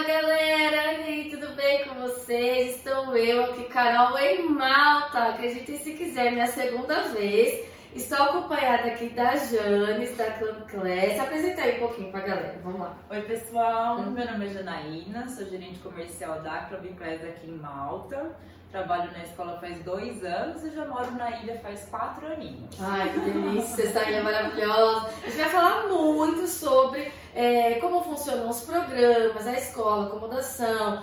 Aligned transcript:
Fala 0.00 0.12
galera, 0.12 0.92
e 0.94 1.04
aí, 1.04 1.30
tudo 1.30 1.54
bem 1.54 1.84
com 1.84 1.94
vocês? 1.96 2.76
Estou 2.76 3.14
eu 3.14 3.44
aqui, 3.44 3.64
Carol, 3.64 4.18
em 4.18 4.48
Malta. 4.48 5.28
Acreditem 5.28 5.76
se 5.76 5.92
quiser, 5.92 6.32
minha 6.32 6.46
segunda 6.46 7.02
vez. 7.08 7.68
Estou 7.94 8.16
acompanhada 8.16 8.88
aqui 8.88 9.10
da 9.10 9.36
Janes, 9.36 10.16
da 10.16 10.30
Club 10.30 10.62
Class. 10.70 11.20
Apresenta 11.20 11.60
aí 11.60 11.76
um 11.76 11.80
pouquinho 11.80 12.10
pra 12.10 12.20
galera, 12.20 12.58
vamos 12.64 12.80
lá. 12.80 12.96
Oi 13.10 13.20
pessoal, 13.22 14.00
meu 14.00 14.24
nome 14.24 14.46
é 14.46 14.48
Janaína, 14.48 15.28
sou 15.28 15.44
gerente 15.44 15.80
comercial 15.80 16.40
da 16.40 16.60
Club 16.60 16.96
Class 16.96 17.22
aqui 17.22 17.50
em 17.50 17.58
Malta. 17.58 18.34
Trabalho 18.70 19.10
na 19.10 19.24
escola 19.24 19.58
faz 19.58 19.82
dois 19.82 20.24
anos 20.24 20.62
e 20.62 20.70
já 20.70 20.84
moro 20.84 21.10
na 21.12 21.28
ilha 21.40 21.58
faz 21.58 21.86
quatro 21.90 22.24
aninhos. 22.26 22.76
Ai, 22.80 23.12
que 23.12 23.18
delícia, 23.18 23.82
essa 23.82 24.08
ilha 24.08 24.18
é 24.18 24.22
maravilhosa. 24.22 25.08
A 25.24 25.26
gente 25.26 25.38
vai 25.38 25.48
falar 25.48 25.88
muito 25.88 26.46
sobre 26.46 27.12
é, 27.34 27.74
como 27.80 28.04
funcionam 28.04 28.48
os 28.48 28.60
programas, 28.60 29.44
a 29.44 29.52
escola, 29.54 30.06
acomodação, 30.06 31.02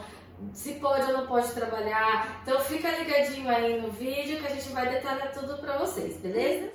se 0.54 0.76
pode 0.76 1.12
ou 1.12 1.18
não 1.18 1.28
pode 1.28 1.52
trabalhar. 1.52 2.40
Então 2.44 2.58
fica 2.62 2.90
ligadinho 2.90 3.50
aí 3.50 3.82
no 3.82 3.92
vídeo 3.92 4.40
que 4.40 4.48
a 4.48 4.56
gente 4.56 4.70
vai 4.70 4.88
detalhar 4.90 5.34
tudo 5.34 5.58
pra 5.58 5.78
vocês, 5.78 6.16
beleza? 6.18 6.72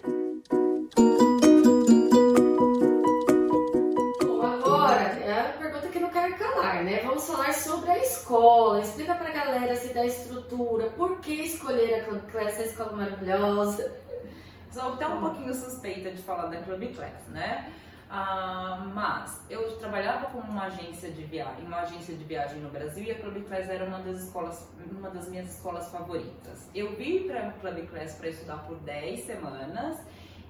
Sobre 7.83 7.91
a 7.91 7.99
escola. 7.99 8.81
Explica 8.81 9.15
pra 9.17 9.31
galera 9.31 9.73
assim, 9.73 9.93
da 9.93 10.07
estrutura, 10.07 10.89
por 10.91 11.21
que 11.21 11.33
escolher 11.33 12.07
a 12.07 12.41
essa 12.43 12.63
escola 12.63 12.93
maravilhosa. 12.93 13.93
Sou 14.71 14.95
até 14.95 15.07
um 15.07 15.21
pouquinho 15.21 15.53
suspeita 15.53 16.11
de 16.11 16.23
falar 16.23 16.47
da 16.47 16.63
Club 16.63 16.95
Class, 16.95 17.27
né? 17.29 17.73
Ah, 18.09 18.87
mas 18.95 19.45
eu 19.51 19.77
trabalhava 19.79 20.27
como 20.27 20.45
uma 20.45 20.65
agência 20.65 21.11
de 21.11 21.25
viagem, 21.25 21.65
uma 21.65 21.81
agência 21.81 22.15
de 22.15 22.25
viagem 22.25 22.61
no 22.61 22.71
Brasil 22.71 23.05
e 23.05 23.11
a 23.11 23.19
Club 23.19 23.45
Class 23.47 23.69
era 23.69 23.85
uma 23.85 23.99
das 23.99 24.23
escolas, 24.23 24.69
uma 24.91 25.11
das 25.11 25.29
minhas 25.29 25.53
escolas 25.55 25.91
favoritas. 25.91 26.69
Eu 26.75 26.95
vim 26.95 27.27
para 27.27 27.53
Club 27.53 27.89
Class 27.89 28.15
para 28.15 28.29
estudar 28.29 28.59
por 28.59 28.77
10 28.79 29.25
semanas 29.25 29.99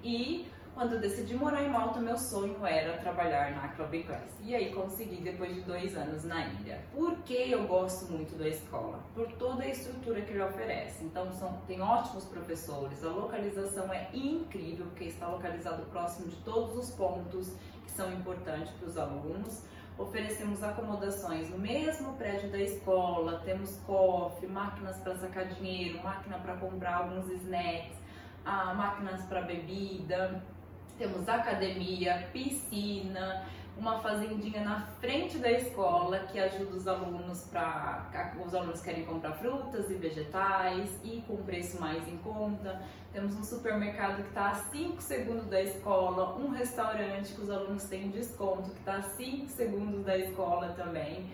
e 0.03 0.47
quando 0.73 0.99
decidi 0.99 1.35
morar 1.35 1.63
em 1.63 1.69
Malta, 1.69 1.99
meu 1.99 2.17
sonho 2.17 2.65
era 2.65 2.97
trabalhar 2.97 3.51
na 3.51 3.67
Club 3.69 4.05
Class. 4.05 4.39
E 4.41 4.55
aí 4.55 4.73
consegui 4.73 5.17
depois 5.17 5.53
de 5.53 5.61
dois 5.61 5.95
anos 5.95 6.23
na 6.23 6.47
ilha. 6.47 6.83
Por 6.91 7.15
que 7.19 7.51
eu 7.51 7.67
gosto 7.67 8.11
muito 8.11 8.35
da 8.37 8.47
escola? 8.47 8.99
Por 9.13 9.31
toda 9.33 9.63
a 9.63 9.67
estrutura 9.67 10.21
que 10.21 10.31
ele 10.31 10.41
oferece. 10.41 11.03
Então 11.03 11.31
são, 11.31 11.61
tem 11.67 11.79
ótimos 11.79 12.25
professores, 12.25 13.03
a 13.03 13.09
localização 13.09 13.93
é 13.93 14.09
incrível, 14.13 14.87
porque 14.87 15.05
está 15.05 15.27
localizado 15.27 15.85
próximo 15.85 16.29
de 16.29 16.37
todos 16.37 16.75
os 16.75 16.95
pontos 16.95 17.55
que 17.83 17.91
são 17.91 18.11
importantes 18.11 18.73
para 18.73 18.87
os 18.87 18.97
alunos. 18.97 19.63
Oferecemos 19.95 20.63
acomodações 20.63 21.51
no 21.51 21.59
mesmo 21.59 22.13
prédio 22.13 22.49
da 22.49 22.57
escola, 22.57 23.41
temos 23.45 23.77
cofre, 23.85 24.47
máquinas 24.47 24.97
para 24.97 25.15
sacar 25.17 25.45
dinheiro, 25.49 26.01
máquina 26.03 26.39
para 26.39 26.57
comprar 26.57 26.95
alguns 26.95 27.29
snacks, 27.29 27.95
ah, 28.43 28.73
máquinas 28.73 29.23
para 29.27 29.43
bebida, 29.43 30.43
temos 31.03 31.27
academia, 31.27 32.29
piscina, 32.31 33.45
uma 33.77 33.99
fazendinha 33.99 34.63
na 34.63 34.85
frente 35.01 35.37
da 35.37 35.51
escola 35.51 36.19
que 36.19 36.39
ajuda 36.39 36.77
os 36.77 36.87
alunos 36.87 37.41
para 37.51 38.33
os 38.45 38.55
alunos 38.55 38.81
querem 38.81 39.03
comprar 39.03 39.33
frutas 39.33 39.89
e 39.89 39.95
vegetais 39.95 40.97
e 41.03 41.21
com 41.27 41.35
preço 41.43 41.81
mais 41.81 42.07
em 42.07 42.15
conta. 42.19 42.81
Temos 43.11 43.35
um 43.35 43.43
supermercado 43.43 44.21
que 44.21 44.29
está 44.29 44.51
a 44.51 44.55
5 44.55 45.01
segundos 45.01 45.47
da 45.47 45.61
escola, 45.61 46.37
um 46.37 46.51
restaurante 46.51 47.33
que 47.33 47.41
os 47.41 47.49
alunos 47.49 47.83
têm 47.83 48.09
desconto 48.09 48.71
que 48.71 48.79
está 48.79 48.95
a 48.95 49.01
5 49.01 49.49
segundos 49.49 50.05
da 50.05 50.17
escola 50.17 50.69
também. 50.69 51.29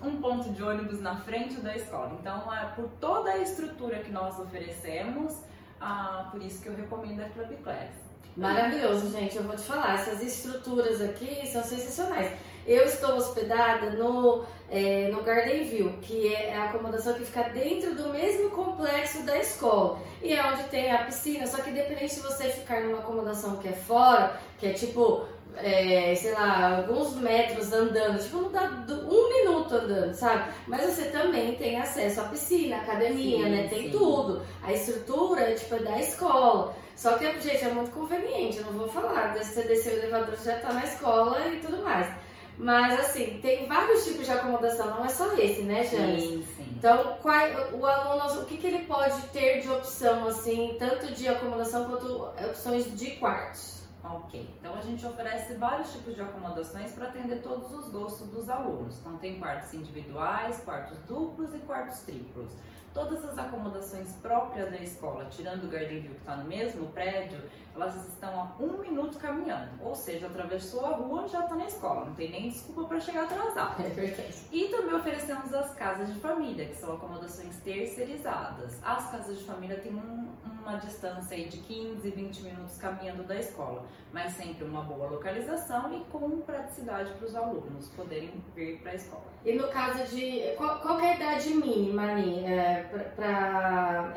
Um 0.00 0.20
ponto 0.20 0.50
de 0.50 0.62
ônibus 0.62 1.00
na 1.00 1.16
frente 1.16 1.60
da 1.60 1.74
escola. 1.74 2.16
Então, 2.20 2.44
por 2.76 2.88
toda 3.00 3.30
a 3.30 3.38
estrutura 3.38 3.98
que 3.98 4.12
nós 4.12 4.38
oferecemos, 4.38 5.32
uh, 5.80 6.30
por 6.30 6.40
isso 6.40 6.62
que 6.62 6.68
eu 6.68 6.76
recomendo 6.76 7.22
a 7.22 7.28
Club 7.30 7.56
Class. 7.64 8.11
Maravilhoso, 8.36 9.10
gente. 9.10 9.36
Eu 9.36 9.42
vou 9.42 9.56
te 9.56 9.62
falar, 9.62 9.94
essas 9.94 10.22
estruturas 10.22 11.00
aqui 11.00 11.46
são 11.46 11.62
sensacionais. 11.62 12.32
Eu 12.66 12.84
estou 12.84 13.16
hospedada 13.16 13.90
no, 13.90 14.44
é, 14.70 15.08
no 15.10 15.22
Garden 15.22 15.64
View, 15.64 15.92
que 16.00 16.32
é 16.32 16.56
a 16.56 16.64
acomodação 16.64 17.14
que 17.14 17.24
fica 17.24 17.42
dentro 17.50 17.94
do 17.94 18.08
mesmo 18.10 18.50
complexo 18.50 19.22
da 19.24 19.36
escola. 19.36 19.98
E 20.22 20.32
é 20.32 20.46
onde 20.46 20.62
tem 20.64 20.90
a 20.90 21.04
piscina, 21.04 21.46
só 21.46 21.60
que 21.60 21.70
independente 21.70 22.14
se 22.14 22.20
você 22.20 22.44
ficar 22.44 22.82
numa 22.82 23.00
acomodação 23.00 23.56
que 23.56 23.68
é 23.68 23.72
fora, 23.72 24.40
que 24.58 24.66
é 24.66 24.72
tipo, 24.72 25.26
é, 25.56 26.14
sei 26.14 26.32
lá, 26.32 26.78
alguns 26.78 27.16
metros 27.16 27.72
andando, 27.72 28.22
tipo, 28.22 28.38
não 28.38 28.52
dá 28.52 28.70
um 28.88 29.28
minuto 29.28 29.74
andando, 29.74 30.14
sabe? 30.14 30.52
Mas 30.68 30.82
você 30.82 31.06
também 31.06 31.56
tem 31.56 31.80
acesso 31.80 32.20
à 32.20 32.24
piscina, 32.24 32.76
academia, 32.76 33.44
sim, 33.44 33.50
né? 33.50 33.66
Tem 33.68 33.90
sim. 33.90 33.90
tudo. 33.90 34.42
A 34.62 34.72
estrutura 34.72 35.40
é 35.50 35.54
tipo 35.54 35.74
é 35.74 35.78
da 35.80 36.00
escola. 36.00 36.74
Só 37.02 37.18
que, 37.18 37.24
gente, 37.40 37.64
é 37.64 37.74
muito 37.74 37.90
conveniente, 37.90 38.58
eu 38.58 38.64
não 38.66 38.74
vou 38.74 38.86
falar. 38.86 39.36
Você 39.36 39.64
descer 39.64 39.94
o 39.94 39.96
elevador, 39.96 40.36
já 40.36 40.60
tá 40.60 40.72
na 40.72 40.84
escola 40.84 41.48
e 41.48 41.58
tudo 41.58 41.82
mais. 41.82 42.06
Mas, 42.56 43.00
assim, 43.00 43.40
tem 43.42 43.66
vários 43.66 44.04
tipos 44.04 44.24
de 44.24 44.30
acomodação, 44.30 44.86
não 44.86 45.04
é 45.04 45.08
só 45.08 45.36
esse, 45.36 45.62
né, 45.62 45.82
Jane? 45.82 46.20
Sim, 46.20 46.46
sim. 46.56 46.74
Então, 46.78 47.16
qual, 47.20 47.34
o 47.72 47.84
aluno, 47.84 48.42
o 48.42 48.44
que, 48.44 48.56
que 48.56 48.68
ele 48.68 48.84
pode 48.84 49.20
ter 49.32 49.62
de 49.62 49.68
opção, 49.68 50.28
assim, 50.28 50.76
tanto 50.78 51.12
de 51.12 51.26
acomodação 51.26 51.86
quanto 51.86 52.22
opções 52.48 52.96
de 52.96 53.10
quartos? 53.16 53.82
Ok, 54.04 54.48
então 54.60 54.72
a 54.72 54.80
gente 54.80 55.04
oferece 55.04 55.54
vários 55.54 55.90
tipos 55.90 56.14
de 56.14 56.20
acomodações 56.20 56.92
para 56.92 57.08
atender 57.08 57.42
todos 57.42 57.72
os 57.72 57.88
gostos 57.90 58.28
dos 58.28 58.48
alunos. 58.48 59.00
Então, 59.00 59.16
tem 59.16 59.40
quartos 59.40 59.74
individuais, 59.74 60.60
quartos 60.64 60.98
duplos 61.08 61.52
e 61.52 61.58
quartos 61.58 61.98
triplos. 62.02 62.52
Todas 62.94 63.24
as 63.24 63.38
acomodações 63.38 64.12
próprias 64.20 64.70
da 64.70 64.78
escola, 64.78 65.24
tirando 65.30 65.64
o 65.64 65.68
Garden 65.68 66.00
View 66.00 66.14
que 66.14 66.20
está 66.20 66.36
no 66.36 66.44
mesmo 66.44 66.88
prédio, 66.88 67.40
elas 67.74 67.96
estão 68.08 68.40
a 68.40 68.62
um 68.62 68.78
minuto 68.78 69.18
caminhando. 69.18 69.70
Ou 69.80 69.94
seja, 69.94 70.26
atravessou 70.26 70.84
a 70.84 70.90
rua 70.90 71.26
já 71.28 71.40
está 71.40 71.54
na 71.54 71.66
escola, 71.66 72.04
não 72.06 72.14
tem 72.14 72.30
nem 72.30 72.48
desculpa 72.50 72.84
para 72.84 73.00
chegar 73.00 73.24
atrasado. 73.24 73.82
É 73.82 74.30
e 74.50 74.68
também 74.68 74.94
oferecemos 74.94 75.52
as 75.54 75.74
casas 75.74 76.12
de 76.12 76.20
família, 76.20 76.66
que 76.66 76.76
são 76.76 76.94
acomodações 76.94 77.56
terceirizadas. 77.60 78.78
As 78.82 79.10
casas 79.10 79.38
de 79.38 79.44
família 79.44 79.78
têm 79.80 79.94
um, 79.94 80.28
uma 80.44 80.76
distância 80.76 81.36
de 81.36 81.58
15, 81.58 82.10
20 82.10 82.42
minutos 82.42 82.76
caminhando 82.76 83.24
da 83.24 83.36
escola, 83.36 83.84
mas 84.12 84.32
sempre 84.32 84.64
uma 84.64 84.82
boa 84.82 85.08
localização 85.08 85.96
e 85.96 86.04
com 86.04 86.40
praticidade 86.42 87.12
para 87.14 87.26
os 87.26 87.34
alunos 87.34 87.88
poderem 87.90 88.32
vir 88.54 88.80
para 88.80 88.92
a 88.92 88.94
escola. 88.94 89.24
E 89.44 89.54
no 89.54 89.68
caso 89.68 90.14
de. 90.14 90.54
Qual, 90.56 90.80
qual 90.80 91.00
é 91.00 91.12
a 91.12 91.16
idade 91.16 91.54
mínima 91.54 92.12
é, 92.20 92.82
para 93.16 94.12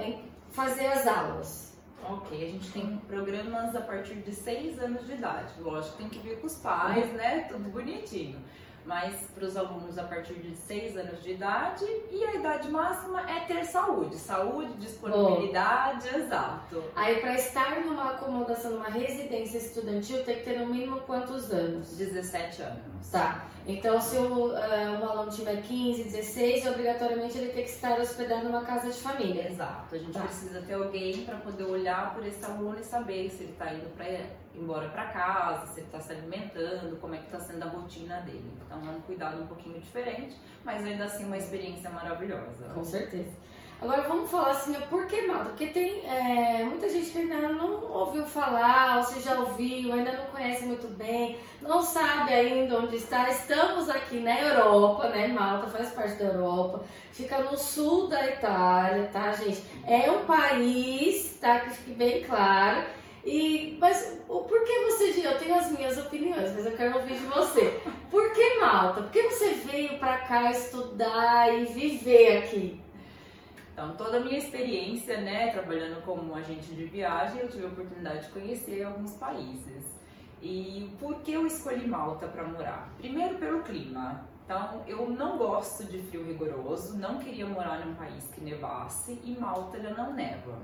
fazer 0.52 0.88
as 0.88 1.08
aulas? 1.08 1.75
Ok, 2.08 2.38
a 2.38 2.52
gente 2.52 2.72
tem 2.72 2.98
programas 3.08 3.76
a 3.76 3.82
partir 3.82 4.16
de 4.16 4.34
6 4.34 4.80
anos 4.80 5.06
de 5.06 5.14
idade. 5.14 5.54
Lógico, 5.60 5.98
tem 5.98 6.10
que 6.10 6.20
vir 6.20 6.40
com 6.40 6.48
os 6.48 6.56
pais, 6.56 7.12
né? 7.14 7.48
Tudo 7.50 7.70
bonitinho 7.70 8.40
mas 8.86 9.16
para 9.34 9.46
os 9.46 9.58
alunos 9.58 9.98
a 9.98 10.04
partir 10.04 10.36
de 10.36 10.56
6 10.56 10.98
anos 10.98 11.24
de 11.24 11.32
idade 11.32 11.86
e 12.12 12.24
a 12.24 12.36
idade 12.36 12.70
máxima 12.70 13.22
é 13.30 13.42
ter 13.42 13.66
saúde, 13.66 14.16
saúde, 14.16 14.74
disponibilidade, 14.74 16.10
Bom. 16.10 16.20
exato. 16.20 16.84
Aí 16.96 17.20
para 17.20 17.34
estar 17.34 17.82
numa 17.82 18.12
acomodação, 18.12 18.72
numa 18.72 18.90
residência 18.90 19.58
estudantil, 19.58 20.24
tem 20.24 20.38
que 20.38 20.44
ter 20.44 20.60
no 20.60 20.68
mínimo 20.68 21.02
quantos 21.02 21.52
anos? 21.52 21.98
17 21.98 22.62
anos. 22.62 23.10
Tá. 23.12 23.48
Então 23.68 24.00
se 24.00 24.16
o, 24.18 24.50
uh, 24.50 25.02
um 25.02 25.10
aluno 25.10 25.32
tiver 25.32 25.62
15, 25.64 26.04
16, 26.04 26.68
obrigatoriamente 26.68 27.38
ele 27.38 27.52
tem 27.52 27.64
que 27.64 27.70
estar 27.72 28.00
hospedado 28.00 28.46
numa 28.46 28.64
casa 28.64 28.92
de 28.92 29.00
família. 29.00 29.50
Exato. 29.50 29.96
A 29.96 29.98
gente 29.98 30.14
tá. 30.14 30.22
precisa 30.22 30.62
ter 30.62 30.74
alguém 30.74 31.26
para 31.26 31.38
poder 31.38 31.64
olhar 31.64 32.14
por 32.14 32.26
esse 32.26 32.44
aluno 32.46 32.80
e 32.80 32.84
saber 32.84 33.30
se 33.32 33.44
ele 33.44 33.54
está 33.54 33.74
indo 33.74 33.90
para 33.96 34.06
embora 34.58 34.88
para 34.90 35.06
casa, 35.06 35.68
se 35.68 35.80
ele 35.80 35.88
está 35.88 36.00
se 36.00 36.14
alimentando, 36.14 36.98
como 37.00 37.14
é 37.16 37.18
que 37.18 37.26
está 37.26 37.40
sendo 37.40 37.64
a 37.64 37.68
rotina 37.68 38.22
dele. 38.22 38.52
Então 38.66 38.75
é 38.84 38.90
um 38.90 39.02
cuidado 39.02 39.42
um 39.42 39.48
pouquinho 39.48 39.80
diferente, 39.80 40.36
mas 40.64 40.84
ainda 40.86 41.06
assim 41.06 41.26
uma 41.26 41.38
experiência 41.38 41.90
maravilhosa. 41.90 42.70
Com 42.74 42.84
certeza. 42.84 43.32
Agora 43.82 44.04
vamos 44.04 44.32
falar 44.32 44.52
assim, 44.52 44.74
por 44.90 45.06
que 45.06 45.28
mal? 45.28 45.44
Porque 45.44 45.68
tem 45.68 46.06
é, 46.08 46.64
muita 46.64 46.90
gente 46.90 47.12
que 47.12 47.18
ainda 47.18 47.50
não 47.50 47.84
ouviu 47.92 48.26
falar, 48.26 48.98
ou 48.98 49.04
se 49.04 49.20
já 49.20 49.38
ouviu, 49.38 49.94
ainda 49.94 50.14
não 50.14 50.26
conhece 50.28 50.66
muito 50.66 50.88
bem, 50.96 51.38
não 51.62 51.82
sabe 51.82 52.34
ainda 52.34 52.80
onde 52.80 52.96
está. 52.96 53.30
Estamos 53.30 53.90
aqui 53.90 54.22
na 54.22 54.40
Europa, 54.40 55.10
né? 55.10 55.28
Malta 55.28 55.68
faz 55.68 55.90
parte 55.92 56.16
da 56.16 56.26
Europa, 56.26 56.86
fica 57.12 57.40
no 57.40 57.58
sul 57.58 58.08
da 58.08 58.26
Itália, 58.26 59.10
tá, 59.12 59.34
gente? 59.34 59.62
É 59.86 60.10
um 60.10 60.26
país, 60.26 61.38
tá? 61.42 61.60
Que 61.60 61.72
fique 61.72 61.92
bem 61.92 62.24
claro 62.24 62.82
e, 63.26 63.78
mas 63.80 64.22
o 64.30 64.42
porquê 64.42 64.86
você. 64.86 65.06
Eu 65.26 65.40
tenho 65.40 65.56
as 65.56 65.72
minhas 65.72 65.98
opiniões, 65.98 66.54
mas 66.54 66.66
eu 66.66 66.78
quero 66.78 66.98
ouvir 66.98 67.16
de 67.16 67.26
você. 67.26 67.82
Por 68.12 68.32
que 68.34 68.60
Malta? 68.60 69.02
Por 69.02 69.12
que 69.12 69.24
você 69.24 69.54
veio 69.66 69.98
para 69.98 70.20
cá 70.20 70.52
estudar 70.52 71.52
e 71.52 71.66
viver 71.66 72.38
aqui? 72.38 72.82
Então, 73.74 73.96
toda 73.98 74.18
a 74.18 74.20
minha 74.20 74.38
experiência, 74.38 75.20
né, 75.20 75.52
trabalhando 75.52 76.02
como 76.06 76.36
agente 76.36 76.74
de 76.74 76.86
viagem, 76.86 77.42
eu 77.42 77.50
tive 77.50 77.66
a 77.66 77.68
oportunidade 77.68 78.28
de 78.28 78.32
conhecer 78.32 78.84
alguns 78.84 79.14
países. 79.14 79.84
E 80.42 80.96
por 81.00 81.16
que 81.22 81.34
eu 81.34 81.48
escolhi 81.48 81.88
Malta 81.88 82.28
para 82.28 82.44
morar? 82.44 82.94
Primeiro 82.98 83.36
pelo 83.38 83.64
clima. 83.64 84.30
Então, 84.46 84.84
eu 84.88 85.10
não 85.10 85.38
gosto 85.40 85.84
de 85.86 85.98
frio 86.04 86.24
rigoroso, 86.24 86.96
não 86.98 87.18
queria 87.18 87.48
morar 87.48 87.84
num 87.84 87.96
país 87.96 88.30
que 88.30 88.42
nevasse 88.42 89.20
e 89.24 89.36
Malta 89.40 89.80
já 89.80 89.90
não 89.90 90.14
neva. 90.14 90.62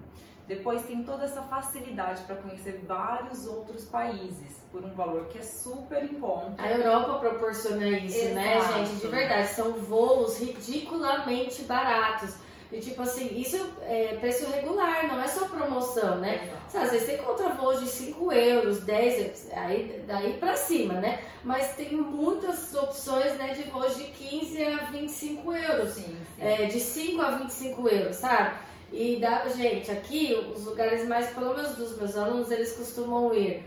Depois 0.51 0.83
tem 0.83 1.01
toda 1.03 1.24
essa 1.24 1.42
facilidade 1.44 2.24
para 2.24 2.36
conhecer 2.36 2.83
vários 2.86 3.48
outros 3.48 3.86
países 3.86 4.62
por 4.69 4.83
um 4.83 4.94
valor 4.94 5.27
que 5.27 5.38
é 5.38 5.42
super 5.42 6.03
em 6.03 6.19
conta. 6.19 6.62
A 6.62 6.71
Europa 6.71 7.19
proporciona 7.19 7.88
isso, 7.88 8.25
né, 8.33 8.57
Exato. 8.57 8.74
né, 8.74 8.86
gente? 8.86 9.00
De 9.00 9.07
verdade, 9.07 9.48
são 9.48 9.71
voos 9.75 10.38
ridiculamente 10.39 11.63
baratos. 11.63 12.36
E 12.69 12.81
tipo 12.81 13.01
assim, 13.01 13.33
isso 13.33 13.65
é 13.83 14.18
preço 14.19 14.50
regular, 14.51 15.07
não 15.07 15.21
é 15.21 15.27
só 15.30 15.48
promoção, 15.48 16.18
né? 16.19 16.50
Sabe, 16.68 16.86
às 16.86 16.92
vezes 16.92 17.07
você 17.07 17.15
encontra 17.15 17.50
voos 17.53 17.80
de 17.80 17.88
5 17.88 18.31
euros, 18.33 18.81
10 18.81 19.19
euros, 19.19 19.51
aí, 19.53 20.03
daí 20.06 20.33
pra 20.33 20.57
cima, 20.57 20.95
né? 20.95 21.21
Mas 21.45 21.75
tem 21.75 21.95
muitas 21.95 22.75
opções 22.75 23.38
né, 23.38 23.53
de 23.53 23.63
voos 23.69 23.95
de 23.95 24.03
15 24.03 24.63
a 24.63 24.77
25 24.92 25.53
euros. 25.53 25.94
Sim, 25.94 26.18
sim. 26.36 26.42
É, 26.42 26.65
de 26.65 26.80
5 26.80 27.21
a 27.21 27.31
25 27.31 27.88
euros, 27.88 28.18
sabe? 28.18 28.56
E 28.92 29.18
dá, 29.22 29.48
gente, 29.48 29.90
aqui 29.90 30.34
os 30.54 30.66
lugares 30.66 31.08
mais, 31.08 31.28
pelo 31.30 31.54
menos 31.56 31.76
dos 31.76 31.98
meus 31.98 32.18
alunos, 32.18 32.52
eles 32.52 32.76
costumam 32.76 33.34
ir 33.34 33.64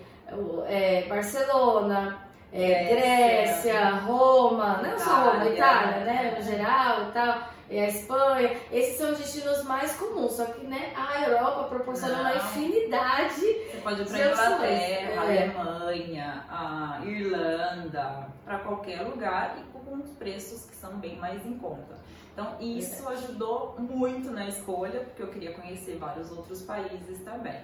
é, 0.66 1.02
Barcelona, 1.08 2.18
é, 2.52 2.84
Grécia. 2.84 3.72
Grécia, 3.72 3.90
Roma, 4.00 4.80
não 4.82 4.98
só 4.98 5.30
Roma, 5.32 5.46
Itália, 5.48 6.04
né? 6.04 6.32
é. 6.34 6.38
No 6.38 6.44
geral 6.44 7.08
e 7.08 7.12
tal. 7.12 7.54
E 7.70 7.78
a 7.80 7.88
Espanha, 7.88 8.56
esses 8.70 8.98
são 8.98 9.10
os 9.10 9.18
destinos 9.18 9.64
mais 9.64 9.94
comuns, 9.96 10.32
só 10.32 10.44
que 10.44 10.66
né, 10.66 10.92
a 10.94 11.26
Europa 11.26 11.64
proporciona 11.64 12.20
uma 12.20 12.28
Não. 12.34 12.36
infinidade 12.36 13.40
Você 13.40 13.80
pode 13.82 14.02
ir 14.02 14.06
para. 14.06 14.18
Inglaterra, 14.30 15.24
É. 15.32 15.48
Alemanha, 15.48 16.44
a 16.50 17.00
Irlanda, 17.06 18.28
para 18.44 18.58
qualquer 18.58 19.00
lugar 19.00 19.56
e 19.58 19.62
com 19.72 19.98
preços 20.18 20.68
que 20.68 20.76
são 20.76 20.98
bem 20.98 21.16
mais 21.16 21.44
em 21.46 21.56
conta. 21.58 21.96
Então 22.34 22.56
isso 22.60 23.08
ajudou 23.08 23.76
muito 23.78 24.28
na 24.32 24.48
escolha, 24.48 25.04
porque 25.04 25.22
eu 25.22 25.28
queria 25.28 25.54
conhecer 25.54 25.96
vários 25.96 26.32
outros 26.32 26.62
países 26.62 27.22
também. 27.22 27.62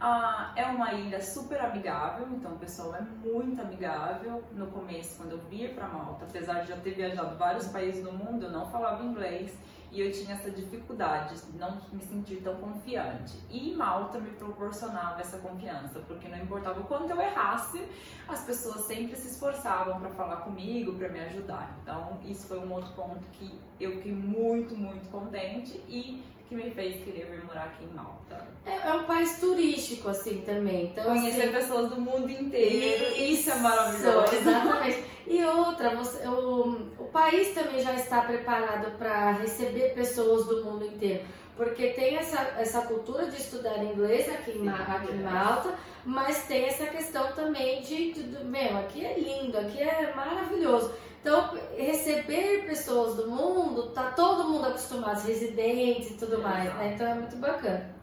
Ah, 0.00 0.52
é 0.54 0.64
uma 0.66 0.92
ilha 0.92 1.20
super 1.20 1.60
amigável, 1.60 2.28
então 2.30 2.52
o 2.52 2.58
pessoal 2.58 2.94
é 2.94 3.00
muito 3.00 3.60
amigável. 3.60 4.42
No 4.52 4.68
começo, 4.68 5.16
quando 5.16 5.32
eu 5.32 5.38
vim 5.50 5.68
para 5.68 5.88
Malta, 5.88 6.24
apesar 6.28 6.60
de 6.60 6.68
já 6.68 6.76
ter 6.76 6.94
viajado 6.94 7.36
vários 7.36 7.66
países 7.68 8.04
do 8.04 8.12
mundo, 8.12 8.44
eu 8.44 8.50
não 8.50 8.70
falava 8.70 9.02
inglês 9.02 9.52
e 9.94 10.00
eu 10.00 10.10
tinha 10.10 10.34
essa 10.34 10.50
dificuldade 10.50 11.40
de 11.40 11.56
não 11.56 11.80
me 11.92 12.02
sentir 12.02 12.42
tão 12.42 12.56
confiante. 12.56 13.38
E 13.48 13.72
Malta 13.76 14.18
me 14.18 14.30
proporcionava 14.30 15.20
essa 15.20 15.38
confiança, 15.38 16.00
porque 16.00 16.26
não 16.26 16.36
importava 16.36 16.80
o 16.80 16.84
quanto 16.84 17.08
eu 17.10 17.20
errasse, 17.20 17.80
as 18.26 18.44
pessoas 18.44 18.86
sempre 18.86 19.14
se 19.14 19.28
esforçavam 19.28 20.00
para 20.00 20.10
falar 20.10 20.38
comigo, 20.38 20.94
para 20.94 21.08
me 21.08 21.20
ajudar. 21.20 21.78
Então, 21.80 22.18
isso 22.24 22.48
foi 22.48 22.58
um 22.58 22.72
outro 22.72 22.92
ponto 22.94 23.24
que 23.34 23.56
eu 23.78 23.92
fiquei 23.92 24.12
muito, 24.12 24.76
muito 24.76 25.08
contente 25.10 25.80
e 25.88 26.24
que 26.48 26.54
me 26.54 26.70
fez 26.70 27.02
querer 27.04 27.26
vir 27.30 27.44
morar 27.44 27.64
aqui 27.64 27.84
em 27.84 27.94
Malta. 27.94 28.46
É, 28.66 28.88
é 28.88 28.92
um 28.94 29.04
país 29.04 29.38
turístico, 29.40 30.08
assim, 30.08 30.42
também. 30.46 30.86
Então, 30.86 31.04
Conhecer 31.04 31.42
assim, 31.42 31.52
pessoas 31.52 31.90
do 31.90 32.00
mundo 32.00 32.30
inteiro, 32.30 33.16
isso, 33.16 33.50
é 33.50 33.54
maravilhoso. 33.56 34.34
Exatamente. 34.34 35.04
E 35.26 35.44
outra, 35.44 35.90
você- 35.96 36.26
o, 36.28 36.88
o 36.98 37.04
país 37.12 37.54
também 37.54 37.80
já 37.80 37.94
está 37.94 38.20
preparado 38.22 38.90
para 38.98 39.32
receber 39.32 39.94
pessoas 39.94 40.46
do 40.46 40.64
mundo 40.64 40.84
inteiro. 40.86 41.24
Porque 41.56 41.88
tem 41.90 42.16
essa, 42.16 42.40
essa 42.58 42.82
cultura 42.82 43.26
de 43.26 43.36
estudar 43.36 43.78
inglês 43.84 44.28
aqui 44.28 44.50
em, 44.58 44.68
aqui 44.68 45.12
em 45.12 45.20
é. 45.20 45.22
Malta, 45.22 45.72
mas 46.04 46.42
tem 46.46 46.64
essa 46.64 46.84
questão 46.86 47.32
também 47.32 47.80
de, 47.82 48.12
de, 48.12 48.22
de- 48.24 48.44
meu, 48.44 48.76
aqui 48.78 49.04
é 49.04 49.18
lindo, 49.18 49.56
aqui 49.56 49.80
é 49.80 50.12
maravilhoso. 50.16 50.92
Então, 51.24 51.58
receber 51.78 52.66
pessoas 52.66 53.16
do 53.16 53.30
mundo, 53.30 53.84
tá 53.94 54.10
todo 54.10 54.44
mundo 54.44 54.66
acostumado, 54.66 55.26
residentes 55.26 56.10
e 56.10 56.14
tudo 56.18 56.42
mais, 56.42 56.64
né? 56.74 56.92
Então 56.94 57.06
é 57.06 57.14
muito 57.14 57.34
bacana. 57.36 57.94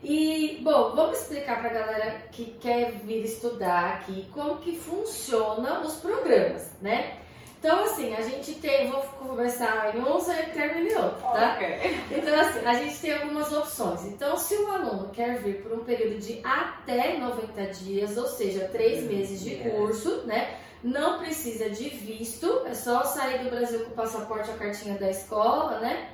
E, 0.00 0.60
bom, 0.62 0.94
vamos 0.94 1.20
explicar 1.20 1.58
pra 1.58 1.70
galera 1.70 2.22
que 2.30 2.56
quer 2.60 2.92
vir 3.04 3.24
estudar 3.24 3.94
aqui 3.94 4.28
como 4.32 4.58
que 4.58 4.76
funciona 4.76 5.80
os 5.80 5.94
programas, 5.96 6.70
né? 6.80 7.18
Então, 7.58 7.82
assim, 7.82 8.14
a 8.14 8.20
gente 8.20 8.54
tem, 8.54 8.88
vou 8.88 9.02
conversar 9.02 9.96
em 9.96 9.98
um, 9.98 10.04
você 10.04 10.32
termina 10.54 10.88
em 10.88 10.94
outro, 10.94 11.20
tá? 11.20 11.54
Ok. 11.56 11.96
Então, 12.12 12.40
assim, 12.40 12.64
a 12.64 12.74
gente 12.74 13.00
tem 13.00 13.12
algumas 13.14 13.52
opções. 13.52 14.04
Então, 14.04 14.36
se 14.36 14.54
o 14.54 14.70
aluno 14.70 15.08
quer 15.08 15.42
vir 15.42 15.62
por 15.62 15.72
um 15.72 15.84
período 15.84 16.20
de 16.20 16.40
até 16.44 17.18
90 17.18 17.66
dias, 17.72 18.16
ou 18.16 18.28
seja, 18.28 18.68
três 18.70 19.02
meses 19.02 19.40
de 19.42 19.56
curso, 19.56 20.22
né? 20.26 20.58
Não 20.82 21.18
precisa 21.18 21.70
de 21.70 21.88
visto, 21.88 22.66
é 22.66 22.74
só 22.74 23.04
sair 23.04 23.44
do 23.44 23.50
Brasil 23.50 23.84
com 23.84 23.92
o 23.92 23.94
passaporte, 23.94 24.50
a 24.50 24.56
cartinha 24.56 24.98
da 24.98 25.10
escola, 25.10 25.78
né? 25.78 26.10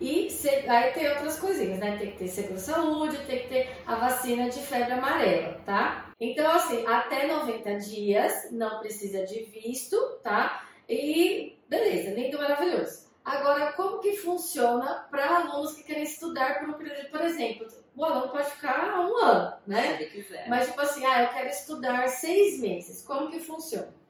E 0.00 0.28
aí 0.68 0.92
tem 0.92 1.08
outras 1.10 1.38
coisinhas, 1.38 1.78
né? 1.78 1.96
Tem 1.96 2.10
que 2.10 2.18
ter 2.18 2.28
seguro-saúde, 2.28 3.18
tem 3.18 3.40
que 3.40 3.48
ter 3.48 3.76
a 3.86 3.94
vacina 3.94 4.50
de 4.50 4.60
febre 4.60 4.92
amarela, 4.94 5.60
tá? 5.64 6.10
Então, 6.20 6.50
assim, 6.50 6.84
até 6.86 7.26
90 7.26 7.76
dias, 7.76 8.48
não 8.50 8.80
precisa 8.80 9.24
de 9.24 9.44
visto, 9.44 9.96
tá? 10.22 10.66
E 10.88 11.56
beleza, 11.68 12.10
lindo, 12.10 12.38
maravilhoso. 12.38 13.10
Agora, 13.24 13.72
como 13.74 14.00
que 14.00 14.16
funciona 14.16 15.06
para 15.08 15.36
alunos 15.36 15.74
que 15.74 15.84
querem 15.84 16.02
estudar 16.02 16.58
por 16.58 16.70
um 16.70 16.72
período 16.72 17.08
por 17.08 17.20
exemplo, 17.20 17.68
o 17.94 18.04
aluno 18.04 18.32
pode 18.32 18.50
ficar 18.50 18.98
um 19.00 19.16
ano, 19.16 19.52
né? 19.66 19.82
Se 19.82 20.02
ele 20.02 20.10
quiser. 20.10 20.48
Mas 20.48 20.66
tipo 20.66 20.80
assim, 20.80 21.06
ah, 21.06 21.22
eu 21.22 21.28
quero 21.28 21.48
estudar 21.48 22.08
seis 22.08 22.60
meses. 22.60 23.04
Como 23.04 23.30
que 23.30 23.38
funciona? 23.38 24.01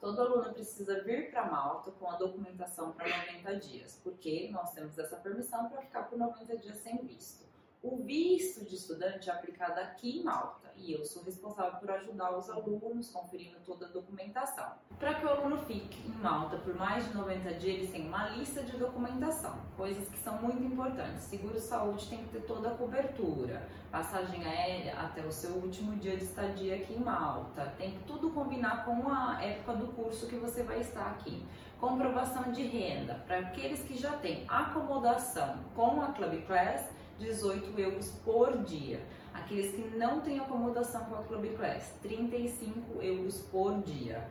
Todo 0.00 0.20
aluno 0.20 0.52
precisa 0.52 1.02
vir 1.02 1.30
para 1.30 1.46
Malta 1.46 1.90
com 1.92 2.08
a 2.08 2.16
documentação 2.16 2.92
para 2.92 3.08
90 3.08 3.56
dias, 3.56 4.00
porque 4.02 4.50
nós 4.52 4.72
temos 4.72 4.98
essa 4.98 5.16
permissão 5.16 5.68
para 5.68 5.82
ficar 5.82 6.04
por 6.04 6.18
90 6.18 6.58
dias 6.58 6.76
sem 6.78 6.98
visto. 6.98 7.45
O 7.88 7.98
visto 7.98 8.64
de 8.64 8.74
estudante 8.74 9.30
é 9.30 9.32
aplicado 9.32 9.78
aqui 9.78 10.18
em 10.18 10.24
Malta 10.24 10.72
e 10.76 10.92
eu 10.92 11.04
sou 11.04 11.22
responsável 11.22 11.78
por 11.78 11.88
ajudar 11.92 12.36
os 12.36 12.50
alunos 12.50 13.08
conferindo 13.10 13.60
toda 13.64 13.86
a 13.86 13.88
documentação. 13.88 14.72
Para 14.98 15.14
que 15.14 15.24
o 15.24 15.28
aluno 15.28 15.58
fique 15.66 16.04
em 16.04 16.10
Malta 16.20 16.56
por 16.56 16.74
mais 16.74 17.06
de 17.06 17.14
90 17.14 17.54
dias, 17.54 17.76
eles 17.76 17.92
têm 17.92 18.08
uma 18.08 18.30
lista 18.30 18.64
de 18.64 18.76
documentação, 18.76 19.56
coisas 19.76 20.08
que 20.08 20.18
são 20.18 20.42
muito 20.42 20.64
importantes. 20.64 21.22
Seguro-saúde 21.26 22.08
tem 22.08 22.24
que 22.24 22.30
ter 22.30 22.40
toda 22.40 22.70
a 22.70 22.74
cobertura, 22.74 23.68
passagem 23.92 24.44
aérea 24.44 24.98
até 24.98 25.24
o 25.24 25.30
seu 25.30 25.52
último 25.52 25.94
dia 25.94 26.16
de 26.16 26.24
estadia 26.24 26.74
aqui 26.74 26.92
em 26.92 27.04
Malta. 27.04 27.72
Tem 27.78 27.92
que 27.92 28.02
tudo 28.02 28.30
combinar 28.30 28.84
com 28.84 29.08
a 29.08 29.40
época 29.40 29.74
do 29.74 29.86
curso 29.92 30.26
que 30.26 30.34
você 30.34 30.64
vai 30.64 30.80
estar 30.80 31.06
aqui. 31.12 31.46
Comprovação 31.78 32.50
de 32.50 32.64
renda 32.64 33.14
para 33.28 33.38
aqueles 33.38 33.84
que 33.84 33.96
já 33.96 34.16
têm 34.16 34.44
acomodação 34.48 35.60
com 35.76 36.02
a 36.02 36.08
Club 36.08 36.44
Class, 36.46 36.96
18 37.18 37.78
euros 37.78 38.10
por 38.24 38.58
dia. 38.64 39.00
Aqueles 39.32 39.74
que 39.74 39.96
não 39.96 40.20
têm 40.20 40.38
acomodação 40.38 41.04
com 41.04 41.16
a 41.16 41.22
Club 41.22 41.56
Class, 41.56 41.94
35 42.02 43.02
euros 43.02 43.40
por 43.50 43.82
dia. 43.82 44.26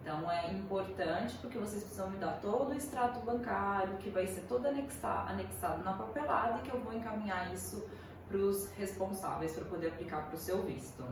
Então 0.00 0.30
é 0.30 0.52
importante 0.52 1.36
porque 1.38 1.58
vocês 1.58 1.82
precisam 1.82 2.10
me 2.10 2.18
dar 2.18 2.40
todo 2.40 2.70
o 2.70 2.74
extrato 2.74 3.20
bancário 3.20 3.96
que 3.98 4.10
vai 4.10 4.26
ser 4.26 4.42
todo 4.42 4.66
anexado, 4.66 5.30
anexado 5.30 5.84
na 5.84 5.92
papelada 5.92 6.58
e 6.58 6.62
que 6.62 6.74
eu 6.74 6.80
vou 6.80 6.92
encaminhar 6.92 7.52
isso 7.52 7.86
para 8.26 8.38
os 8.38 8.70
responsáveis 8.72 9.52
para 9.52 9.64
poder 9.66 9.88
aplicar 9.88 10.26
para 10.26 10.34
o 10.34 10.38
seu 10.38 10.62
visto. 10.62 11.04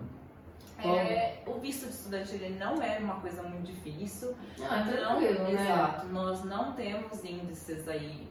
É, 0.79 1.43
o 1.47 1.55
visto 1.59 1.87
de 1.87 1.93
estudante 1.95 2.35
ele 2.35 2.59
não 2.59 2.83
é 2.83 2.99
uma 2.99 3.21
coisa 3.21 3.43
muito 3.43 3.67
difícil. 3.67 4.35
Ah, 4.61 4.85
Não, 4.85 4.93
tranquilo, 4.93 5.45
né? 5.45 5.53
Exato. 5.53 6.07
Nós 6.09 6.45
não 6.45 6.73
temos 6.73 7.25
índices 7.25 7.89
aí 7.89 8.29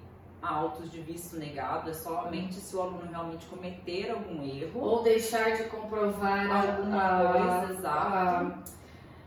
altos 0.48 0.92
de 0.92 1.02
visto 1.02 1.38
negado, 1.38 1.90
é 1.90 1.94
somente 1.94 2.56
se 2.56 2.76
o 2.76 2.82
aluno 2.82 3.08
realmente 3.10 3.46
cometer 3.48 4.12
algum 4.12 4.44
erro. 4.44 4.80
Ou 4.82 5.04
deixar 5.04 5.56
de 5.56 5.64
comprovar 5.66 6.50
a- 6.52 6.62
Alguma 6.78 7.02
a, 7.04 7.34
coisa, 7.60 7.74
exato. 7.74 7.98
a, 8.14 8.60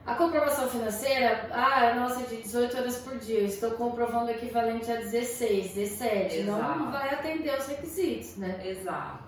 a 0.07 0.15
comprovação 0.15 0.69
financeira, 0.69 1.49
ah, 1.53 1.95
nossa, 1.95 2.23
de 2.27 2.37
18 2.43 2.77
horas 2.79 2.97
por 2.99 3.19
dia, 3.19 3.41
eu 3.41 3.47
estou 3.47 3.73
comprovando 3.73 4.27
o 4.27 4.31
equivalente 4.31 4.91
a 4.91 4.97
16, 4.97 5.75
17. 5.75 6.43
Não 6.45 6.59
Exato. 6.59 6.91
vai 6.91 7.15
atender 7.15 7.59
os 7.59 7.67
requisitos, 7.67 8.37
né? 8.37 8.61
Exato. 8.65 9.28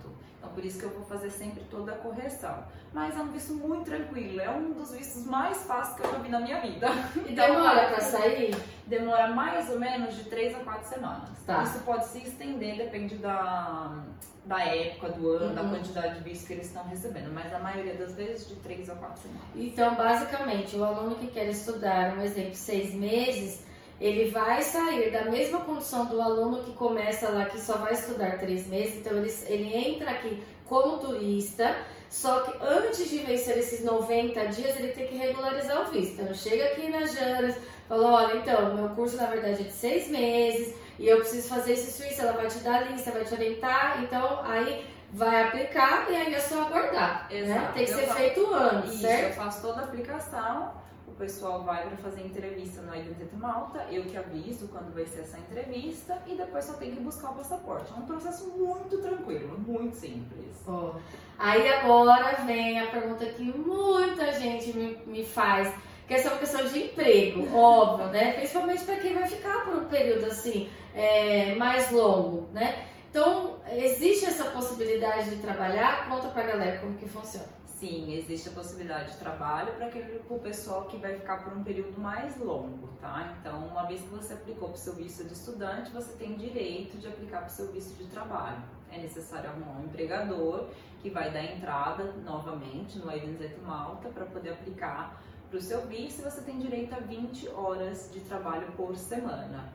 Então 0.50 0.54
por 0.54 0.64
isso 0.64 0.78
que 0.78 0.84
eu 0.84 0.90
vou 0.90 1.04
fazer 1.04 1.30
sempre 1.30 1.62
toda 1.70 1.92
a 1.92 1.96
correção. 1.96 2.64
Mas 2.92 3.16
é 3.16 3.20
um 3.20 3.28
visto 3.28 3.54
muito 3.54 3.84
tranquilo, 3.84 4.40
é 4.40 4.50
um 4.50 4.72
dos 4.72 4.90
vistos 4.92 5.24
mais 5.26 5.62
fáceis 5.62 5.96
que 5.96 6.02
eu 6.06 6.12
já 6.12 6.18
vi 6.18 6.28
na 6.28 6.40
minha 6.40 6.60
vida. 6.60 6.88
E 7.26 7.30
Então, 7.32 7.46
demora 7.46 7.86
pra 7.88 8.00
sair? 8.00 8.54
Demora 8.86 9.28
mais 9.28 9.70
ou 9.70 9.78
menos 9.78 10.16
de 10.16 10.24
3 10.24 10.56
a 10.56 10.60
4 10.60 10.88
semanas. 10.88 11.30
Tá. 11.46 11.62
Isso 11.62 11.78
pode 11.80 12.04
se 12.06 12.18
estender, 12.18 12.76
depende 12.76 13.14
da, 13.16 14.02
da 14.44 14.60
época 14.64 15.10
do 15.10 15.28
ano, 15.30 15.54
da 15.54 15.62
Uhum. 15.62 15.70
quantidade 15.70 16.14
de 16.18 16.24
vistos 16.24 16.48
que 16.48 16.54
eles 16.54 16.66
estão 16.66 16.82
recebendo. 16.84 17.32
Mas 17.32 17.52
a 17.54 17.60
maioria 17.60 17.94
das 17.94 18.14
vezes 18.16 18.48
de 18.48 18.56
3 18.56 18.90
a 18.90 18.94
4 18.96 19.22
semanas. 19.22 19.42
Então, 19.54 19.94
basicamente, 19.94 20.76
o 20.76 20.82
aluno 20.84 21.14
que 21.14 21.28
quer 21.28 21.46
estudar, 21.48 22.16
um 22.18 22.22
exemplo, 22.22 22.54
seis 22.56 22.92
meses, 22.92 23.64
ele 24.00 24.30
vai 24.30 24.62
sair 24.62 25.10
da 25.10 25.24
mesma 25.26 25.60
condição 25.60 26.06
do 26.06 26.20
aluno 26.22 26.62
que 26.64 26.72
começa 26.72 27.28
lá, 27.28 27.44
que 27.46 27.60
só 27.60 27.74
vai 27.78 27.92
estudar 27.92 28.38
três 28.38 28.66
meses. 28.66 28.96
Então, 28.96 29.12
ele, 29.18 29.32
ele 29.46 29.76
entra 29.76 30.10
aqui 30.10 30.42
como 30.66 30.98
turista, 30.98 31.76
só 32.08 32.40
que 32.40 32.56
antes 32.64 33.10
de 33.10 33.18
vencer 33.18 33.58
esses 33.58 33.84
90 33.84 34.46
dias, 34.46 34.76
ele 34.78 34.92
tem 34.92 35.06
que 35.08 35.16
regularizar 35.16 35.82
o 35.82 35.90
visto. 35.92 36.20
Então, 36.22 36.32
chega 36.34 36.64
aqui 36.66 36.88
na 36.88 37.04
Janes, 37.06 37.56
falou, 37.88 38.12
olha, 38.12 38.36
então, 38.38 38.74
meu 38.74 38.88
curso 38.90 39.16
na 39.16 39.26
verdade 39.26 39.60
é 39.62 39.64
de 39.64 39.72
seis 39.72 40.08
meses 40.08 40.74
e 40.98 41.06
eu 41.08 41.18
preciso 41.18 41.48
fazer 41.48 41.74
isso, 41.74 42.02
isso, 42.06 42.22
ela 42.22 42.32
vai 42.32 42.46
te 42.46 42.58
dar 42.60 42.76
a 42.76 42.80
lista, 42.84 43.10
vai 43.10 43.24
te 43.24 43.34
orientar, 43.34 44.02
então 44.02 44.40
aí 44.44 44.86
vai 45.12 45.42
aplicar 45.48 46.06
e 46.10 46.14
aí 46.14 46.34
é 46.34 46.38
só 46.40 46.62
aguardar. 46.62 47.26
Né? 47.30 47.38
Exato. 47.40 47.60
Né? 47.60 47.70
Tem 47.74 47.84
que 47.84 47.90
Eu 47.90 47.98
ser 47.98 48.06
faço- 48.06 48.18
feito 48.20 48.54
antes, 48.54 48.92
Isso, 48.94 49.02
certo? 49.02 49.24
eu 49.24 49.32
faço 49.44 49.62
toda 49.62 49.80
a 49.80 49.84
aplicação, 49.84 50.72
pessoal 51.20 51.62
vai 51.62 51.86
para 51.86 51.98
fazer 51.98 52.22
entrevista 52.22 52.80
no 52.80 52.96
Identity 52.96 53.36
Malta, 53.36 53.86
eu 53.90 54.04
que 54.04 54.16
aviso 54.16 54.68
quando 54.68 54.92
vai 54.94 55.04
ser 55.04 55.20
essa 55.20 55.38
entrevista 55.38 56.20
e 56.26 56.34
depois 56.34 56.64
só 56.64 56.72
tem 56.72 56.92
que 56.92 57.00
buscar 57.00 57.32
o 57.32 57.34
passaporte. 57.34 57.92
É 57.92 57.96
um 57.96 58.06
processo 58.06 58.48
muito 58.56 58.96
tranquilo, 58.98 59.58
muito 59.58 59.94
simples. 59.96 60.56
Ó, 60.66 60.94
Aí 61.38 61.68
agora 61.68 62.42
vem 62.46 62.80
a 62.80 62.86
pergunta 62.86 63.26
que 63.26 63.42
muita 63.42 64.32
gente 64.32 64.74
me, 64.76 64.96
me 65.06 65.24
faz, 65.24 65.72
que 66.08 66.14
é 66.14 66.22
sobre 66.22 66.38
questão 66.38 66.66
de 66.66 66.84
emprego, 66.84 67.54
óbvio, 67.54 68.06
né? 68.06 68.32
Principalmente 68.32 68.84
para 68.84 68.96
quem 68.96 69.14
vai 69.14 69.26
ficar 69.28 69.64
por 69.66 69.74
um 69.74 69.84
período 69.84 70.24
assim 70.24 70.70
é, 70.94 71.54
mais 71.54 71.90
longo, 71.92 72.48
né? 72.52 72.86
Então, 73.10 73.58
existe 73.70 74.24
essa 74.24 74.44
possibilidade 74.44 75.30
de 75.30 75.36
trabalhar? 75.36 76.08
Conta 76.08 76.28
pra 76.28 76.44
galera 76.44 76.78
como 76.78 76.96
que 76.96 77.08
funciona. 77.08 77.59
Sim, 77.80 78.12
existe 78.12 78.50
a 78.50 78.52
possibilidade 78.52 79.12
de 79.12 79.16
trabalho 79.16 79.72
para 79.72 79.88
o 80.28 80.38
pessoal 80.38 80.84
que 80.84 80.98
vai 80.98 81.14
ficar 81.14 81.42
por 81.42 81.56
um 81.56 81.64
período 81.64 81.98
mais 81.98 82.36
longo, 82.36 82.88
tá? 83.00 83.34
Então, 83.40 83.68
uma 83.68 83.86
vez 83.86 84.02
que 84.02 84.08
você 84.08 84.34
aplicou 84.34 84.68
para 84.68 84.74
o 84.74 84.78
seu 84.78 84.94
visto 84.94 85.24
de 85.24 85.32
estudante, 85.32 85.90
você 85.90 86.12
tem 86.12 86.36
direito 86.36 86.98
de 86.98 87.08
aplicar 87.08 87.38
para 87.38 87.46
o 87.48 87.50
seu 87.50 87.72
visto 87.72 87.96
de 87.96 88.04
trabalho. 88.10 88.62
É 88.92 88.98
necessário 88.98 89.48
arrumar 89.48 89.80
um 89.80 89.84
empregador 89.84 90.68
que 91.00 91.08
vai 91.08 91.32
dar 91.32 91.42
entrada 91.42 92.04
novamente 92.22 92.98
no 92.98 93.10
Identity 93.10 93.58
Malta 93.62 94.10
para 94.10 94.26
poder 94.26 94.50
aplicar 94.50 95.18
para 95.48 95.58
o 95.58 95.62
seu 95.62 95.80
visto 95.86 96.22
você 96.22 96.42
tem 96.42 96.58
direito 96.58 96.94
a 96.94 96.98
20 96.98 97.48
horas 97.48 98.10
de 98.12 98.20
trabalho 98.20 98.70
por 98.76 98.94
semana. 98.94 99.72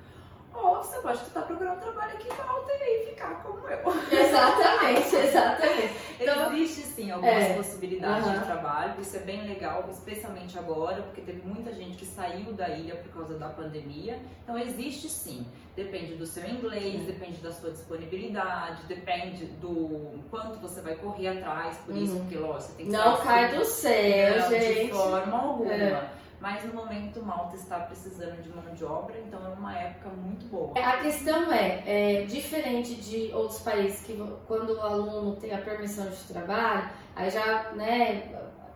Ou 0.55 0.75
você 0.77 0.97
pode 0.99 1.17
estar 1.21 1.41
procurando 1.41 1.79
trabalho 1.81 2.13
aqui 2.13 2.27
em 2.27 2.37
Malta 2.37 2.71
e 2.73 3.05
ficar 3.09 3.43
como 3.43 3.59
eu. 3.67 4.19
Exatamente, 4.19 5.15
exatamente. 5.15 6.05
Então- 6.17 6.55
Existe 6.55 6.81
sim 6.83 7.11
algumas 7.11 7.35
É. 7.43 7.53
possibilidades 7.55 8.31
de 8.31 8.39
trabalho, 8.45 8.93
isso 9.01 9.17
é 9.17 9.19
bem 9.19 9.45
legal, 9.45 9.85
especialmente 9.91 10.57
agora, 10.57 11.01
porque 11.03 11.19
teve 11.19 11.41
muita 11.45 11.73
gente 11.73 11.97
que 11.97 12.05
saiu 12.05 12.53
da 12.53 12.69
ilha 12.69 12.95
por 12.95 13.09
causa 13.13 13.37
da 13.37 13.49
pandemia. 13.49 14.17
Então 14.43 14.57
existe 14.57 15.09
sim. 15.09 15.45
Depende 15.75 16.13
do 16.15 16.25
seu 16.25 16.47
inglês, 16.47 17.01
Sim. 17.01 17.05
depende 17.05 17.41
da 17.41 17.51
sua 17.51 17.69
disponibilidade, 17.71 18.83
depende 18.87 19.45
do 19.59 20.21
quanto 20.31 20.57
você 20.59 20.79
vai 20.79 20.95
correr 20.95 21.27
atrás, 21.27 21.77
por 21.85 21.93
isso, 21.97 22.13
Uhum. 22.13 22.19
porque 22.21 22.37
lógico, 22.37 22.61
você 22.71 22.77
tem 22.77 22.85
que 22.85 22.91
Não 22.93 23.17
cai 23.17 23.53
do 23.53 23.65
céu, 23.65 24.49
gente. 24.49 24.85
De 24.85 24.91
forma 24.93 25.37
alguma. 25.37 25.73
É. 25.73 26.09
Mas 26.45 26.63
no 26.63 26.75
momento 26.75 27.25
Malta 27.25 27.55
está 27.55 27.79
precisando 27.79 28.39
de 28.39 28.49
mão 28.49 28.71
de 28.71 28.85
obra, 28.85 29.15
então 29.17 29.43
é 29.43 29.49
uma 29.49 29.75
época 29.75 30.09
muito 30.09 30.45
boa. 30.45 30.73
A 30.77 30.97
questão 30.97 31.51
é, 31.51 31.81
é, 31.87 32.25
diferente 32.25 32.93
de 32.93 33.31
outros 33.33 33.61
países 33.61 34.01
que 34.01 34.15
quando 34.45 34.75
o 34.75 34.79
aluno 34.79 35.35
tem 35.37 35.51
a 35.51 35.57
permissão 35.57 36.07
de 36.07 36.23
trabalho, 36.31 36.87
aí 37.15 37.31
já, 37.31 37.71
né, 37.71 38.31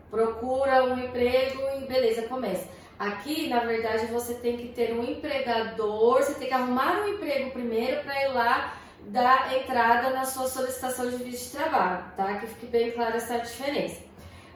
procura 0.09 0.83
um 0.83 0.97
emprego 0.97 1.61
e 1.79 1.85
beleza, 1.85 2.23
começa. 2.23 2.67
Aqui, 2.97 3.47
na 3.47 3.59
verdade, 3.59 4.07
você 4.07 4.33
tem 4.33 4.57
que 4.57 4.69
ter 4.69 4.91
um 4.91 5.03
empregador, 5.03 6.23
você 6.23 6.33
tem 6.33 6.47
que 6.47 6.53
arrumar 6.55 7.03
um 7.03 7.09
emprego 7.09 7.51
primeiro 7.51 8.01
para 8.01 8.23
ir 8.23 8.33
lá 8.33 8.79
dar 9.01 9.55
entrada 9.55 10.09
na 10.09 10.25
sua 10.25 10.47
solicitação 10.47 11.07
de 11.07 11.17
visto 11.17 11.51
de 11.51 11.57
trabalho, 11.59 12.03
tá? 12.17 12.39
Que 12.39 12.47
fique 12.47 12.65
bem 12.65 12.91
clara 12.93 13.17
essa 13.17 13.37
diferença. 13.37 14.08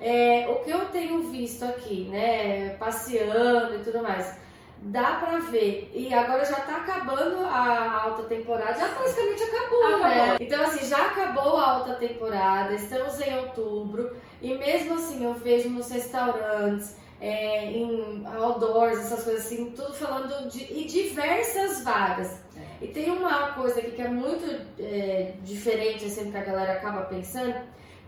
É, 0.05 0.49
o 0.49 0.55
que 0.55 0.69
eu 0.69 0.85
tenho 0.89 1.23
visto 1.31 1.63
aqui, 1.63 2.09
né, 2.11 2.75
passeando 2.77 3.75
e 3.75 3.79
tudo 3.79 4.03
mais, 4.03 4.35
dá 4.81 5.13
pra 5.13 5.39
ver. 5.39 5.89
E 5.93 6.13
agora 6.13 6.43
já 6.43 6.57
tá 6.57 6.75
acabando 6.75 7.39
a 7.45 8.01
alta 8.03 8.23
temporada, 8.23 8.77
já 8.77 8.89
praticamente 8.89 9.43
acabou, 9.43 9.99
né? 9.99 10.21
Acabou. 10.21 10.37
Então, 10.41 10.61
assim, 10.61 10.85
já 10.85 11.05
acabou 11.05 11.57
a 11.57 11.71
alta 11.71 11.93
temporada, 11.93 12.73
estamos 12.73 13.17
em 13.21 13.33
outubro, 13.37 14.13
e 14.41 14.53
mesmo 14.55 14.95
assim 14.95 15.23
eu 15.23 15.35
vejo 15.35 15.69
nos 15.69 15.89
restaurantes, 15.89 16.97
é, 17.21 17.71
em 17.71 18.25
outdoors, 18.25 18.99
essas 18.99 19.23
coisas 19.23 19.45
assim, 19.45 19.71
tudo 19.71 19.93
falando 19.93 20.49
de 20.49 20.63
e 20.63 20.83
diversas 20.83 21.81
vagas. 21.81 22.41
É. 22.57 22.83
E 22.83 22.87
tem 22.89 23.09
uma 23.09 23.53
coisa 23.53 23.79
aqui 23.79 23.91
que 23.91 24.01
é 24.01 24.09
muito 24.09 24.43
é, 24.77 25.35
diferente, 25.43 26.03
assim, 26.03 26.29
que 26.29 26.35
a 26.35 26.43
galera 26.43 26.73
acaba 26.73 27.03
pensando. 27.03 27.55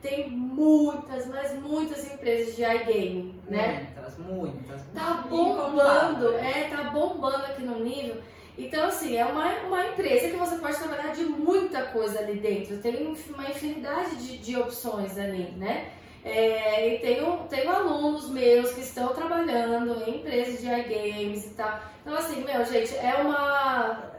Tem 0.06 0.30
muitas, 0.30 1.26
mas 1.26 1.52
muitas 1.60 2.14
empresas 2.14 2.56
de 2.56 2.64
iGaming, 2.64 3.42
né? 3.50 3.88
Muitas, 3.96 4.18
muitas. 4.20 4.82
Tá 4.94 5.26
bombando, 5.28 6.36
é, 6.36 6.70
tá 6.70 6.92
bombando 6.92 7.38
aqui 7.38 7.64
no 7.64 7.80
nível. 7.80 8.22
Então, 8.56 8.86
assim, 8.86 9.18
é 9.18 9.26
uma, 9.26 9.52
uma 9.62 9.88
empresa 9.88 10.30
que 10.30 10.38
você 10.38 10.58
pode 10.58 10.78
trabalhar 10.78 11.12
de 11.12 11.26
muita 11.26 11.88
coisa 11.88 12.20
ali 12.20 12.36
dentro. 12.36 12.78
Tem 12.78 13.18
uma 13.34 13.50
infinidade 13.50 14.18
de, 14.18 14.38
de 14.38 14.56
opções 14.56 15.18
ali, 15.18 15.52
né? 15.58 15.92
É, 16.24 16.88
e 16.88 17.00
tenho, 17.00 17.38
tenho 17.50 17.72
alunos 17.72 18.30
meus 18.30 18.74
que 18.74 18.82
estão 18.82 19.08
trabalhando 19.08 20.08
em 20.08 20.18
empresas 20.18 20.62
de 20.62 20.68
iGames 20.68 21.48
e 21.48 21.50
tal. 21.56 21.80
Então, 22.02 22.16
assim, 22.16 22.44
meu, 22.44 22.64
gente, 22.64 22.96
é 22.96 23.16
uma. 23.16 24.12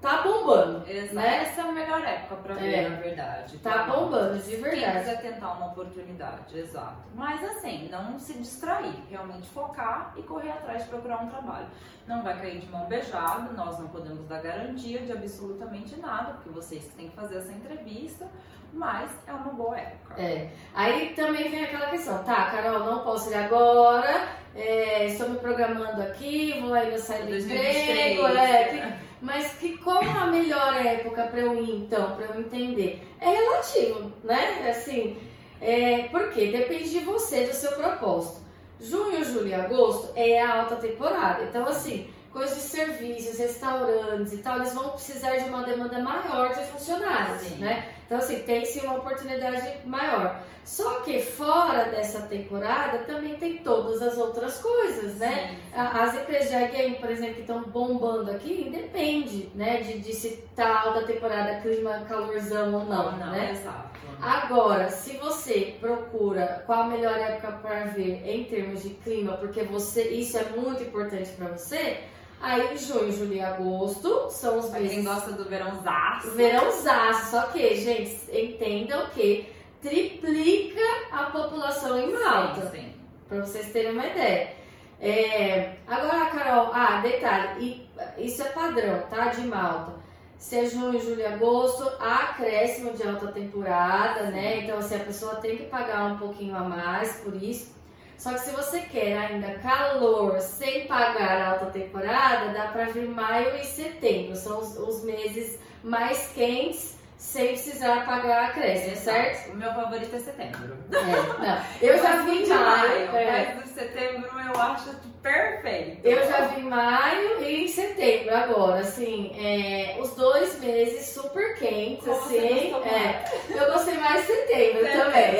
Tá 0.00 0.22
bombando. 0.22 0.84
Exato. 0.88 1.14
Né? 1.14 1.42
Essa 1.42 1.60
é 1.60 1.64
a 1.64 1.72
melhor 1.72 2.00
época 2.02 2.36
pra 2.36 2.54
ver, 2.54 2.74
É. 2.74 2.88
na 2.88 2.96
verdade. 2.96 3.58
Tá 3.58 3.84
bombando, 3.84 4.38
de 4.38 4.50
Quem 4.50 4.60
verdade. 4.62 4.98
quiser 4.98 5.20
tentar 5.22 5.52
uma 5.52 5.66
oportunidade, 5.66 6.58
exato. 6.58 6.96
Mas 7.14 7.42
assim, 7.44 7.88
não 7.88 8.18
se 8.18 8.34
distrair, 8.34 8.94
realmente 9.08 9.48
focar 9.50 10.12
e 10.16 10.22
correr 10.22 10.50
atrás 10.50 10.82
de 10.82 10.88
procurar 10.88 11.22
um 11.22 11.28
trabalho. 11.28 11.66
Não 12.06 12.22
vai 12.22 12.36
cair 12.40 12.58
de 12.58 12.66
mão 12.68 12.86
beijada, 12.86 13.52
nós 13.52 13.78
não 13.78 13.88
podemos 13.88 14.26
dar 14.26 14.40
garantia 14.42 15.00
de 15.00 15.12
absolutamente 15.12 15.94
nada, 16.00 16.32
porque 16.32 16.50
vocês 16.50 16.84
que 16.84 16.94
têm 16.96 17.08
que 17.08 17.14
fazer 17.16 17.38
essa 17.38 17.52
entrevista, 17.52 18.26
mas 18.72 19.10
é 19.26 19.32
uma 19.32 19.52
boa 19.52 19.78
época. 19.78 20.20
É. 20.20 20.50
Aí 20.74 21.12
também 21.14 21.48
vem 21.48 21.64
aquela 21.64 21.86
questão, 21.90 22.24
tá, 22.24 22.50
Carol, 22.50 22.80
não 22.80 23.04
posso 23.04 23.30
ir 23.30 23.34
agora, 23.34 24.26
é, 24.56 25.06
estou 25.06 25.28
me 25.28 25.38
programando 25.38 26.02
aqui, 26.02 26.58
vou 26.60 26.74
ainda 26.74 26.98
sair 26.98 27.22
do 27.22 27.28
2023, 27.30 27.86
emprego, 27.86 28.26
é, 28.26 28.72
né? 28.72 29.01
Mas 29.22 29.52
que 29.52 29.78
qual 29.78 30.02
a 30.02 30.26
melhor 30.26 30.84
época 30.84 31.22
para 31.28 31.40
eu 31.40 31.62
ir 31.62 31.70
então, 31.70 32.16
para 32.16 32.26
eu 32.26 32.40
entender? 32.40 33.06
É 33.20 33.30
relativo, 33.30 34.12
né? 34.24 34.68
Assim, 34.68 35.16
é, 35.60 36.08
por 36.08 36.30
quê? 36.30 36.50
Depende 36.50 36.90
de 36.90 36.98
você, 36.98 37.46
do 37.46 37.54
seu 37.54 37.70
propósito. 37.72 38.42
Junho, 38.80 39.24
julho 39.24 39.46
e 39.46 39.54
agosto 39.54 40.12
é 40.16 40.42
a 40.42 40.62
alta 40.62 40.74
temporada. 40.74 41.44
Então, 41.44 41.64
assim, 41.68 42.10
coisas 42.32 42.56
de 42.56 42.62
serviços, 42.62 43.38
restaurantes 43.38 44.32
e 44.32 44.38
tal, 44.38 44.56
eles 44.56 44.74
vão 44.74 44.90
precisar 44.90 45.36
de 45.36 45.48
uma 45.48 45.62
demanda 45.62 46.00
maior 46.00 46.52
de 46.52 46.64
funcionários, 46.66 47.42
Sim. 47.42 47.58
né? 47.58 47.92
Então, 48.04 48.18
assim, 48.18 48.40
tem 48.40 48.64
sim 48.64 48.80
uma 48.80 48.96
oportunidade 48.96 49.86
maior. 49.86 50.42
Só 50.64 51.00
que 51.00 51.20
fora 51.20 51.84
dessa 51.84 52.22
temporada 52.22 52.98
também 52.98 53.34
tem 53.34 53.58
todas 53.58 54.00
as 54.00 54.16
outras 54.16 54.58
coisas, 54.58 55.16
né? 55.16 55.50
Sim. 55.50 55.80
As 55.80 56.14
empresas 56.14 56.48
de 56.48 56.76
game, 56.76 56.96
por 56.96 57.10
exemplo, 57.10 57.34
que 57.34 57.40
estão 57.40 57.62
bombando 57.64 58.30
aqui, 58.30 58.68
depende, 58.70 59.50
né, 59.54 59.80
de, 59.80 59.98
de 59.98 60.12
se 60.12 60.42
tá 60.54 60.82
alta 60.82 61.02
temporada, 61.02 61.60
clima 61.60 62.04
calorzão 62.08 62.74
ou 62.74 62.84
não, 62.84 63.12
não, 63.12 63.32
né? 63.32 63.50
exato. 63.52 63.92
Agora, 64.22 64.88
se 64.88 65.16
você 65.16 65.74
procura 65.80 66.62
qual 66.64 66.82
a 66.82 66.86
melhor 66.86 67.18
época 67.18 67.52
para 67.60 67.84
ver 67.86 68.22
em 68.24 68.44
termos 68.44 68.84
de 68.84 68.90
clima, 68.90 69.36
porque 69.36 69.64
você 69.64 70.04
isso 70.10 70.38
é 70.38 70.44
muito 70.50 70.84
importante 70.84 71.28
para 71.32 71.48
você, 71.48 72.04
aí 72.40 72.78
junho, 72.78 73.10
julho 73.10 73.34
e 73.34 73.40
agosto 73.40 74.30
são 74.30 74.60
os 74.60 74.66
Pra 74.66 74.78
quem 74.78 74.88
meses 74.88 75.04
gosta 75.04 75.32
do 75.32 75.44
verãozaço, 75.48 76.30
verãozaço. 76.36 77.30
Só 77.32 77.42
que, 77.48 77.74
gente, 77.74 78.16
entendam 78.32 79.06
que 79.10 79.51
triplica 79.82 80.80
a 81.10 81.24
população 81.24 81.98
em 82.00 82.12
Malta. 82.12 82.70
Sim, 82.70 82.78
sim. 82.78 82.94
Pra 83.28 83.40
vocês 83.40 83.72
terem 83.72 83.92
uma 83.92 84.06
ideia. 84.06 84.52
É, 85.00 85.74
agora, 85.86 86.26
Carol, 86.26 86.70
ah, 86.72 87.00
detalhe, 87.02 87.88
e 88.16 88.24
isso 88.24 88.40
é 88.42 88.50
padrão, 88.50 89.02
tá? 89.10 89.26
De 89.26 89.40
Malta. 89.42 90.00
Se 90.38 90.58
é 90.58 90.66
junho, 90.66 91.00
julho 91.00 91.20
e 91.20 91.26
agosto, 91.26 91.88
há 92.00 92.30
acréscimo 92.30 92.92
de 92.92 93.06
alta 93.06 93.28
temporada, 93.28 94.24
né? 94.30 94.58
Então, 94.58 94.78
assim, 94.78 94.96
a 94.96 95.00
pessoa 95.04 95.36
tem 95.36 95.56
que 95.56 95.64
pagar 95.64 96.04
um 96.04 96.18
pouquinho 96.18 96.56
a 96.56 96.60
mais 96.60 97.16
por 97.18 97.34
isso. 97.40 97.72
Só 98.16 98.32
que 98.34 98.40
se 98.40 98.50
você 98.52 98.80
quer 98.80 99.18
ainda 99.18 99.58
calor 99.58 100.38
sem 100.40 100.86
pagar 100.86 101.54
alta 101.54 101.66
temporada, 101.66 102.52
dá 102.52 102.68
pra 102.68 102.84
vir 102.86 103.08
maio 103.08 103.56
e 103.56 103.64
setembro. 103.64 104.36
São 104.36 104.60
os, 104.60 104.76
os 104.78 105.04
meses 105.04 105.58
mais 105.82 106.28
quentes 106.32 106.96
sem 107.22 107.48
precisar 107.48 108.04
pagar 108.04 108.50
acréscimo, 108.50 108.96
certo? 108.96 109.52
O 109.52 109.56
meu 109.56 109.72
favorito 109.72 110.14
é 110.14 110.18
setembro. 110.18 110.76
É, 110.92 111.46
não. 111.46 111.64
Eu 111.80 112.02
já 112.02 112.16
vi 112.22 112.46
maio. 112.46 113.12
maio, 113.12 113.16
é. 113.16 113.54
mas 113.54 113.64
de 113.64 113.70
setembro 113.70 114.28
eu 114.28 114.60
acho 114.60 114.90
perfeito. 115.22 116.04
Eu 116.04 116.26
já 116.26 116.48
vi 116.48 116.62
maio 116.62 117.42
e 117.44 117.64
em 117.64 117.68
setembro 117.68 118.34
agora, 118.34 118.80
assim, 118.80 119.32
é, 119.38 119.96
os 120.00 120.10
dois 120.16 120.58
meses 120.60 121.06
super 121.10 121.54
quentes, 121.54 122.04
você 122.04 122.38
assim. 122.38 122.74
É, 122.88 123.24
eu 123.50 123.72
gostei 123.72 123.94
mais 123.98 124.26
de 124.26 124.26
setembro 124.26 124.82
também. 124.82 125.32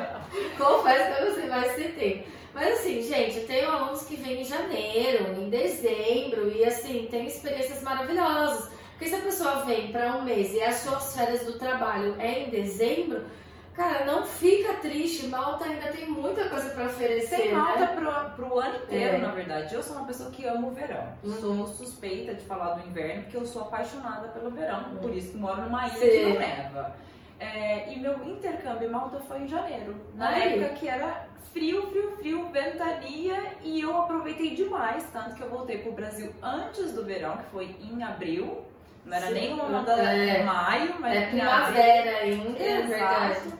Confesso 0.56 1.14
que 1.14 1.22
eu 1.22 1.26
gostei 1.26 1.46
mais 1.46 1.74
de 1.74 1.82
setembro. 1.82 2.24
Mas 2.54 2.80
assim, 2.80 3.02
gente, 3.02 3.36
eu 3.36 3.46
tenho 3.46 3.70
alunos 3.70 4.02
que 4.04 4.16
vêm 4.16 4.40
em 4.40 4.44
janeiro, 4.44 5.34
em 5.38 5.50
dezembro, 5.50 6.50
e 6.50 6.64
assim, 6.64 7.06
tem 7.10 7.26
experiências 7.26 7.82
maravilhosas. 7.82 8.77
Porque 8.98 9.10
se 9.10 9.14
a 9.14 9.20
pessoa 9.20 9.64
vem 9.64 9.92
para 9.92 10.16
um 10.16 10.22
mês 10.22 10.52
e 10.52 10.60
as 10.60 10.74
suas 10.78 11.14
férias 11.14 11.44
do 11.44 11.52
trabalho 11.52 12.16
é 12.18 12.40
em 12.40 12.50
dezembro, 12.50 13.26
cara, 13.72 14.04
não 14.04 14.26
fica 14.26 14.74
triste. 14.74 15.28
Malta 15.28 15.66
ainda 15.66 15.92
tem 15.92 16.10
muita 16.10 16.48
coisa 16.48 16.70
para 16.70 16.86
oferecer. 16.86 17.36
Tem 17.36 17.52
Malta 17.54 17.78
né? 17.78 17.86
pro, 17.94 18.30
pro 18.32 18.58
ano 18.58 18.76
inteiro, 18.78 19.14
É. 19.14 19.18
na 19.18 19.30
verdade. 19.30 19.72
Eu 19.72 19.84
sou 19.84 19.96
uma 19.98 20.04
pessoa 20.04 20.32
que 20.32 20.44
ama 20.44 20.66
o 20.66 20.72
verão. 20.72 21.12
Uhum. 21.22 21.32
Sou 21.40 21.66
suspeita 21.68 22.34
de 22.34 22.44
falar 22.44 22.74
do 22.74 22.88
inverno, 22.88 23.22
porque 23.22 23.36
eu 23.36 23.46
sou 23.46 23.62
apaixonada 23.62 24.26
pelo 24.30 24.50
verão. 24.50 24.90
Uhum. 24.90 24.96
Por 24.96 25.14
isso 25.14 25.30
que 25.30 25.38
moro 25.38 25.62
numa 25.62 25.86
ilha 25.86 25.94
Sim. 25.94 26.08
que 26.10 26.24
não 26.24 26.38
neva. 26.40 26.96
É, 27.38 27.92
e 27.92 28.00
meu 28.00 28.14
intercâmbio 28.26 28.88
em 28.88 28.90
Malta 28.90 29.20
foi 29.20 29.42
em 29.42 29.46
janeiro. 29.46 29.94
Na 30.16 30.36
época 30.36 30.70
que 30.70 30.88
era 30.88 31.28
frio, 31.52 31.86
frio, 31.86 32.16
frio, 32.16 32.48
ventania. 32.48 33.52
E 33.62 33.80
eu 33.80 33.96
aproveitei 33.96 34.56
demais. 34.56 35.08
Tanto 35.12 35.36
que 35.36 35.42
eu 35.42 35.48
voltei 35.48 35.78
pro 35.78 35.92
Brasil 35.92 36.32
antes 36.42 36.92
do 36.94 37.04
verão, 37.04 37.36
que 37.36 37.44
foi 37.52 37.76
em 37.80 38.02
abril. 38.02 38.66
Não 39.08 39.16
era 39.16 39.26
Sim. 39.28 39.32
nem 39.34 39.52
uma 39.54 39.64
onda 39.64 39.92
É. 39.92 40.42
maio, 40.44 40.94
mas 41.00 41.16
É 41.16 41.26
primavera 41.26 42.18
ainda, 42.18 42.58
é 42.62 42.82
verdade. 42.82 43.54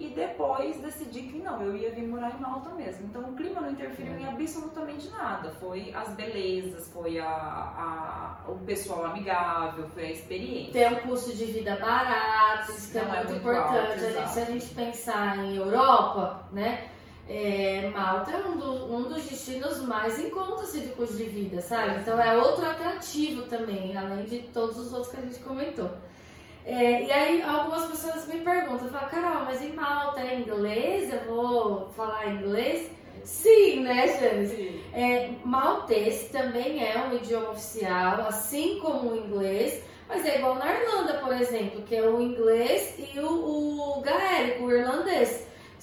E 0.00 0.08
depois 0.08 0.76
decidi 0.80 1.22
que 1.22 1.38
não, 1.38 1.62
eu 1.62 1.76
ia 1.76 1.90
vir 1.90 2.02
morar 2.08 2.32
em 2.36 2.40
Malta 2.40 2.70
mesmo. 2.70 3.06
Então 3.06 3.22
o 3.22 3.34
clima 3.34 3.60
não 3.60 3.70
interferiu 3.70 4.18
em 4.18 4.26
absolutamente 4.26 5.08
nada. 5.10 5.50
Foi 5.60 5.94
as 5.94 6.08
belezas, 6.14 6.90
foi 6.92 7.18
a, 7.20 7.26
a- 7.28 8.50
o 8.50 8.58
pessoal 8.58 9.06
amigável, 9.06 9.88
foi 9.90 10.06
a 10.06 10.10
experiência. 10.10 10.72
Tem 10.72 10.98
um 10.98 11.00
custo 11.08 11.32
de 11.36 11.44
vida 11.44 11.76
barato, 11.76 12.72
isso 12.72 12.90
que 12.90 12.98
é 12.98 13.02
é 13.02 13.04
muito, 13.04 13.16
muito 13.28 13.36
importante. 13.36 13.76
alto, 13.78 13.92
A 13.92 13.96
gente- 14.10 14.28
se 14.30 14.40
a 14.40 14.44
gente 14.46 14.66
pensar 14.74 15.38
em 15.38 15.56
Europa, 15.56 16.48
né? 16.50 16.88
É, 17.28 17.90
Malta 17.94 18.30
é 18.32 18.46
um, 18.46 18.56
do- 18.56 18.94
um 18.94 19.02
dos 19.04 19.24
destinos 19.24 19.80
mais 19.82 20.18
em 20.18 20.30
conta 20.30 20.62
assim, 20.62 20.80
de 20.80 20.88
custo 20.88 21.16
de 21.16 21.24
vida, 21.24 21.60
sabe? 21.62 22.00
Então 22.00 22.20
é 22.20 22.36
outro 22.36 22.64
atrativo 22.66 23.42
também, 23.42 23.96
além 23.96 24.24
de 24.24 24.40
todos 24.52 24.76
os 24.78 24.92
outros 24.92 25.12
que 25.12 25.20
a 25.20 25.24
gente 25.24 25.38
comentou. 25.40 25.90
É, 26.66 27.04
e 27.04 27.12
aí 27.12 27.42
algumas 27.42 27.86
pessoas 27.90 28.26
me 28.26 28.40
perguntam, 28.40 28.88
falam, 28.88 29.08
Carol, 29.08 29.44
mas 29.44 29.62
em 29.62 29.72
Malta 29.72 30.20
é 30.20 30.38
inglês? 30.40 31.12
Eu 31.12 31.20
vou 31.34 31.88
falar 31.96 32.28
inglês? 32.32 32.90
Sim, 33.22 33.80
né, 33.80 34.06
Janice? 34.18 34.82
É, 34.92 35.30
maltês 35.44 36.28
também 36.30 36.82
é 36.86 36.98
um 37.06 37.14
idioma 37.16 37.50
oficial, 37.50 38.26
assim 38.28 38.78
como 38.80 39.10
o 39.12 39.16
inglês, 39.16 39.82
mas 40.08 40.24
é 40.26 40.38
igual 40.38 40.56
na 40.56 40.70
Irlanda, 40.74 41.14
por 41.14 41.32
exemplo, 41.34 41.82
que 41.82 41.96
é 41.96 42.02
o 42.02 42.20
inglês 42.20 42.94
e 42.98 43.18
o, 43.20 43.98
o 43.98 44.00
gaélico, 44.02 44.64
o 44.64 44.72
irlandês. 44.72 45.03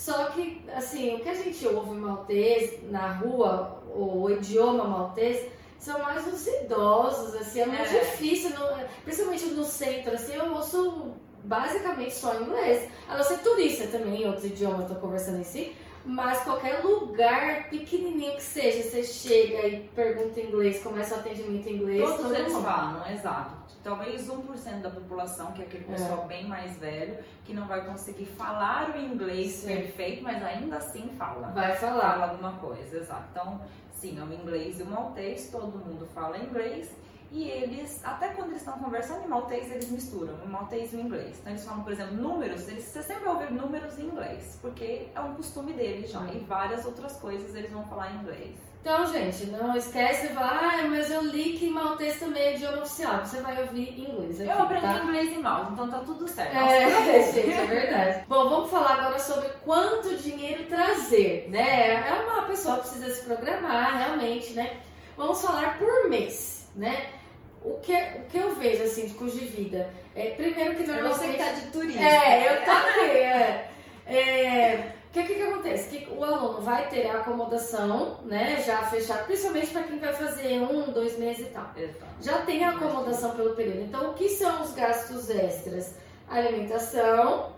Só 0.02 0.26
que, 0.32 0.64
assim, 0.76 1.14
o 1.14 1.20
que 1.20 1.30
a 1.30 1.34
gente 1.36 1.68
ouve 1.68 1.92
maltês 1.92 2.80
na 2.90 3.12
rua, 3.14 3.84
o, 3.94 4.28
idioma 4.32 4.84
maltês, 4.86 5.46
são 5.78 6.00
mais 6.00 6.26
os 6.26 6.48
idosos, 6.48 7.36
assim, 7.36 7.60
é 7.62 7.66
muito 7.68 7.82
É. 7.84 8.00
difícil, 8.00 8.50
no- 8.50 8.84
principalmente 9.04 9.46
no 9.46 9.64
centro, 9.64 10.16
assim, 10.16 10.34
eu 10.34 10.56
ouço 10.56 11.12
basicamente 11.44 12.16
só 12.16 12.34
inglês. 12.42 12.90
A 13.08 13.16
não 13.16 13.24
ser 13.24 13.38
turista 13.44 13.86
também, 13.96 14.26
outros 14.26 14.46
idiomas 14.46 14.88
tô 14.88 14.96
conversando 14.96 15.40
em 15.40 15.44
si, 15.44 15.76
mas 16.06 16.44
qualquer 16.44 16.84
lugar 16.84 17.70
pequenininho 17.70 18.36
que 18.36 18.42
seja, 18.44 18.84
você 18.90 19.04
chega 19.04 19.68
e 19.68 19.80
pergunta 19.96 20.40
em 20.40 20.48
inglês, 20.48 20.82
começa 20.84 21.16
o 21.16 21.20
atendimento 21.20 21.68
em 21.70 21.76
inglês, 21.76 22.02
Todos 22.02 22.22
todo 22.22 22.36
eles 22.36 22.54
mundo. 22.54 22.64
falam, 22.64 23.12
exato. 23.12 23.62
Talvez 23.84 24.30
1% 24.30 24.82
da 24.82 24.90
população, 24.92 25.52
que 25.54 25.62
é 25.64 25.66
aquele 25.66 25.86
É. 25.90 25.94
pessoal 25.94 26.26
bem 26.28 26.48
mais 26.48 26.78
velho, 26.78 27.18
que 27.44 27.52
não 27.54 27.68
vai 27.68 27.84
conseguir 27.86 28.26
falar 28.26 28.94
o 28.96 29.00
inglês 29.00 29.54
Sim. 29.54 29.68
perfeito, 29.76 30.24
mas 30.24 30.44
ainda 30.44 30.78
assim 30.78 31.10
fala. 31.18 31.48
Vai 31.50 31.76
falar. 31.76 32.12
Fala 32.12 32.30
alguma 32.30 32.54
coisa, 32.60 32.98
exato. 32.98 33.24
Então, 33.32 33.60
sim, 33.92 34.20
é 34.20 34.24
o 34.24 34.32
inglês 34.34 34.80
e 34.80 34.84
o 34.84 34.86
maltês, 34.86 35.50
todo 35.52 35.80
mundo 35.84 36.08
fala 36.14 36.38
inglês. 36.38 36.92
E 37.32 37.50
eles, 37.50 38.04
até 38.04 38.28
quando 38.30 38.50
eles 38.50 38.62
estão 38.62 38.78
conversando 38.78 39.24
em 39.24 39.28
maltês, 39.30 39.72
eles 39.72 39.90
misturam 39.90 40.34
o 40.44 40.50
maltês 40.50 40.92
e 40.92 40.98
o 40.98 41.00
inglês. 41.00 41.38
Então 41.40 41.54
eles 41.54 41.64
falam, 41.64 41.82
por 41.82 41.94
exemplo, 41.94 42.16
números, 42.16 42.68
eles, 42.68 42.84
você 42.84 43.02
sempre 43.02 43.24
vai 43.24 43.34
ouvir 43.34 43.54
números 43.54 43.98
em 43.98 44.04
inglês, 44.04 44.60
porque 44.62 45.08
é 45.16 45.20
um 45.22 45.34
costume 45.36 45.72
deles 45.72 46.12
já. 46.12 46.20
Uhum. 46.20 46.34
E 46.34 46.40
várias 46.40 46.86
outras 46.86 47.14
coisas 47.18 47.56
eles 47.56 47.72
vão 47.72 47.86
falar 47.86 48.12
em 48.12 48.18
inglês. 48.18 48.72
Então, 48.82 49.06
gente, 49.06 49.46
não 49.46 49.78
esquece 49.78 50.28
de 50.28 50.34
falar, 50.34 50.60
ah, 50.60 50.88
mas 50.90 51.10
eu 51.12 51.22
li 51.22 51.54
que 51.54 51.70
maltês 51.70 52.20
também 52.20 52.42
é 52.42 52.56
idioma 52.56 52.80
oficial. 52.80 53.24
Você 53.24 53.40
vai 53.40 53.62
ouvir 53.62 53.98
inglês 53.98 54.42
aqui, 54.42 54.50
Eu 54.50 54.60
aprendi 54.60 54.82
tá? 54.82 55.04
inglês 55.04 55.32
em 55.32 55.40
Malta, 55.40 55.72
então 55.72 55.90
tá 55.90 56.00
tudo 56.00 56.28
certo. 56.28 56.56
É, 56.56 57.22
gente, 57.32 57.52
é 57.52 57.66
verdade. 57.66 58.26
Bom, 58.28 58.50
vamos 58.50 58.72
falar 58.72 58.96
agora 58.96 59.20
sobre 59.20 59.50
quanto 59.64 60.18
dinheiro 60.18 60.66
trazer, 60.66 61.48
né? 61.50 62.08
É 62.08 62.24
uma 62.24 62.42
pessoa 62.48 62.78
que 62.78 62.90
precisa 62.90 63.14
se 63.14 63.24
programar, 63.24 64.00
realmente, 64.00 64.54
né? 64.54 64.80
Vamos 65.16 65.40
falar 65.42 65.78
por 65.78 66.10
mês, 66.10 66.68
né? 66.76 67.21
O 67.64 67.80
que, 67.80 67.94
o 67.94 68.22
que 68.30 68.38
eu 68.38 68.56
vejo, 68.56 68.84
assim, 68.84 69.06
de 69.06 69.14
custo 69.14 69.38
de 69.40 69.46
vida? 69.46 69.90
É, 70.16 70.32
primeiro 70.32 70.76
que 70.76 70.84
É 70.84 70.86
você 70.86 70.92
normalmente... 70.94 71.32
que 71.32 71.38
tá 71.38 71.52
de 71.52 71.62
turista. 71.68 72.04
É, 72.04 72.48
eu 72.48 72.66
também, 72.66 73.18
é. 73.18 73.72
É, 74.08 74.94
O 75.08 75.14
que, 75.14 75.24
que, 75.24 75.36
que 75.36 75.42
acontece? 75.44 75.90
Que 75.90 76.12
o 76.12 76.24
aluno 76.24 76.62
vai 76.62 76.88
ter 76.90 77.08
a 77.08 77.20
acomodação, 77.20 78.18
né, 78.26 78.64
já 78.66 78.82
fechada, 78.84 79.24
principalmente 79.24 79.68
para 79.68 79.84
quem 79.84 80.00
vai 80.00 80.14
fazer 80.14 80.60
um, 80.62 80.92
dois 80.92 81.18
meses 81.20 81.48
e 81.48 81.50
tal. 81.50 81.70
Exato. 81.78 82.06
Já 82.22 82.38
tem 82.40 82.64
a 82.64 82.72
acomodação 82.72 83.32
pelo 83.36 83.56
período. 83.56 83.82
Então, 83.82 84.10
o 84.12 84.14
que 84.14 84.30
são 84.30 84.62
os 84.64 84.74
gastos 84.74 85.30
extras? 85.30 85.96
Alimentação, 86.30 87.52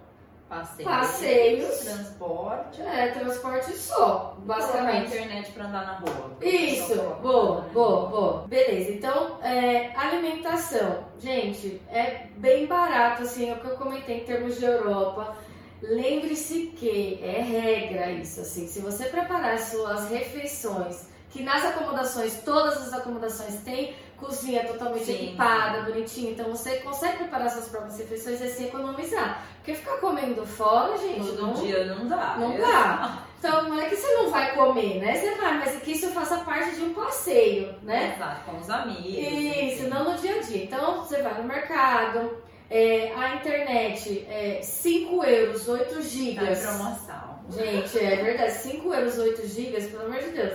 Passeios, 0.53 0.83
Passeios. 0.91 1.79
transporte, 1.79 2.81
é, 2.83 3.07
transporte 3.07 3.71
só, 3.73 4.37
colocar 4.45 4.61
basicamente. 4.61 5.07
internet 5.07 5.51
pra 5.51 5.65
andar 5.65 5.85
na 5.85 5.93
rua. 5.93 6.37
Isso, 6.41 6.95
boa, 7.21 7.61
na 7.61 7.67
boa, 7.73 8.07
boa. 8.07 8.47
Beleza, 8.47 8.91
então, 8.91 9.39
é, 9.41 9.91
alimentação. 9.95 11.05
Gente, 11.19 11.81
é 11.89 12.27
bem 12.37 12.67
barato, 12.67 13.23
assim, 13.23 13.49
é 13.49 13.53
o 13.53 13.59
que 13.59 13.65
eu 13.65 13.77
comentei 13.77 14.17
em 14.17 14.25
termos 14.25 14.59
de 14.59 14.65
Europa. 14.65 15.35
Lembre-se 15.81 16.67
que 16.77 17.19
é 17.23 17.41
regra 17.41 18.11
isso, 18.11 18.41
assim, 18.41 18.67
se 18.67 18.79
você 18.79 19.05
preparar 19.05 19.57
suas 19.59 20.09
refeições, 20.09 21.07
que 21.31 21.41
nas 21.41 21.65
acomodações, 21.65 22.41
todas 22.45 22.77
as 22.77 22.93
acomodações 22.93 23.55
têm 23.63 23.95
cozinha 24.17 24.65
totalmente 24.65 25.05
Sim. 25.05 25.13
equipada, 25.27 25.81
bonitinha, 25.83 26.31
então 26.31 26.45
você 26.49 26.77
consegue 26.77 27.17
preparar 27.17 27.49
suas 27.49 27.67
próprias 27.69 27.97
refeições 27.97 28.39
e 28.41 28.43
assim 28.45 28.65
economizar. 28.67 29.43
Porque 29.57 29.73
ficar 29.75 29.97
comendo 29.97 30.45
fora, 30.45 30.97
gente, 30.97 31.27
Todo 31.27 31.41
não, 31.41 31.53
dia 31.53 31.85
não 31.85 32.07
dá. 32.07 32.35
não 32.37 32.57
dá. 32.57 33.23
Então 33.39 33.63
não 33.69 33.79
é 33.81 33.85
que 33.89 33.95
você 33.95 34.13
não 34.13 34.29
vai 34.29 34.53
comer, 34.55 34.99
né? 34.99 35.15
Você 35.17 35.35
vai, 35.35 35.57
mas 35.57 35.75
é 35.75 35.79
que 35.79 35.91
isso 35.91 36.09
faça 36.11 36.37
parte 36.39 36.75
de 36.75 36.81
um 36.81 36.93
passeio, 36.93 37.73
né? 37.83 38.13
Exato, 38.15 38.43
com 38.49 38.57
os 38.57 38.69
amigos. 38.69 39.05
Isso, 39.05 39.81
enfim. 39.83 39.87
não 39.87 40.11
no 40.11 40.17
dia 40.17 40.35
a 40.37 40.41
dia. 40.41 40.63
Então 40.63 41.01
você 41.03 41.21
vai 41.21 41.33
no 41.41 41.43
mercado, 41.47 42.37
é, 42.69 43.11
a 43.15 43.35
internet 43.35 44.25
é 44.29 44.61
5 44.61 45.23
euros, 45.25 45.67
8 45.67 45.93
Tá 45.93 45.99
em 45.99 46.03
gigas. 46.03 46.59
promoção. 46.61 47.33
Gente, 47.51 47.99
é 47.99 48.15
verdade, 48.23 48.53
5 48.53 48.93
euros, 48.93 49.17
8 49.17 49.47
gigas, 49.47 49.85
pelo 49.87 50.05
amor 50.05 50.19
de 50.19 50.29
Deus. 50.29 50.53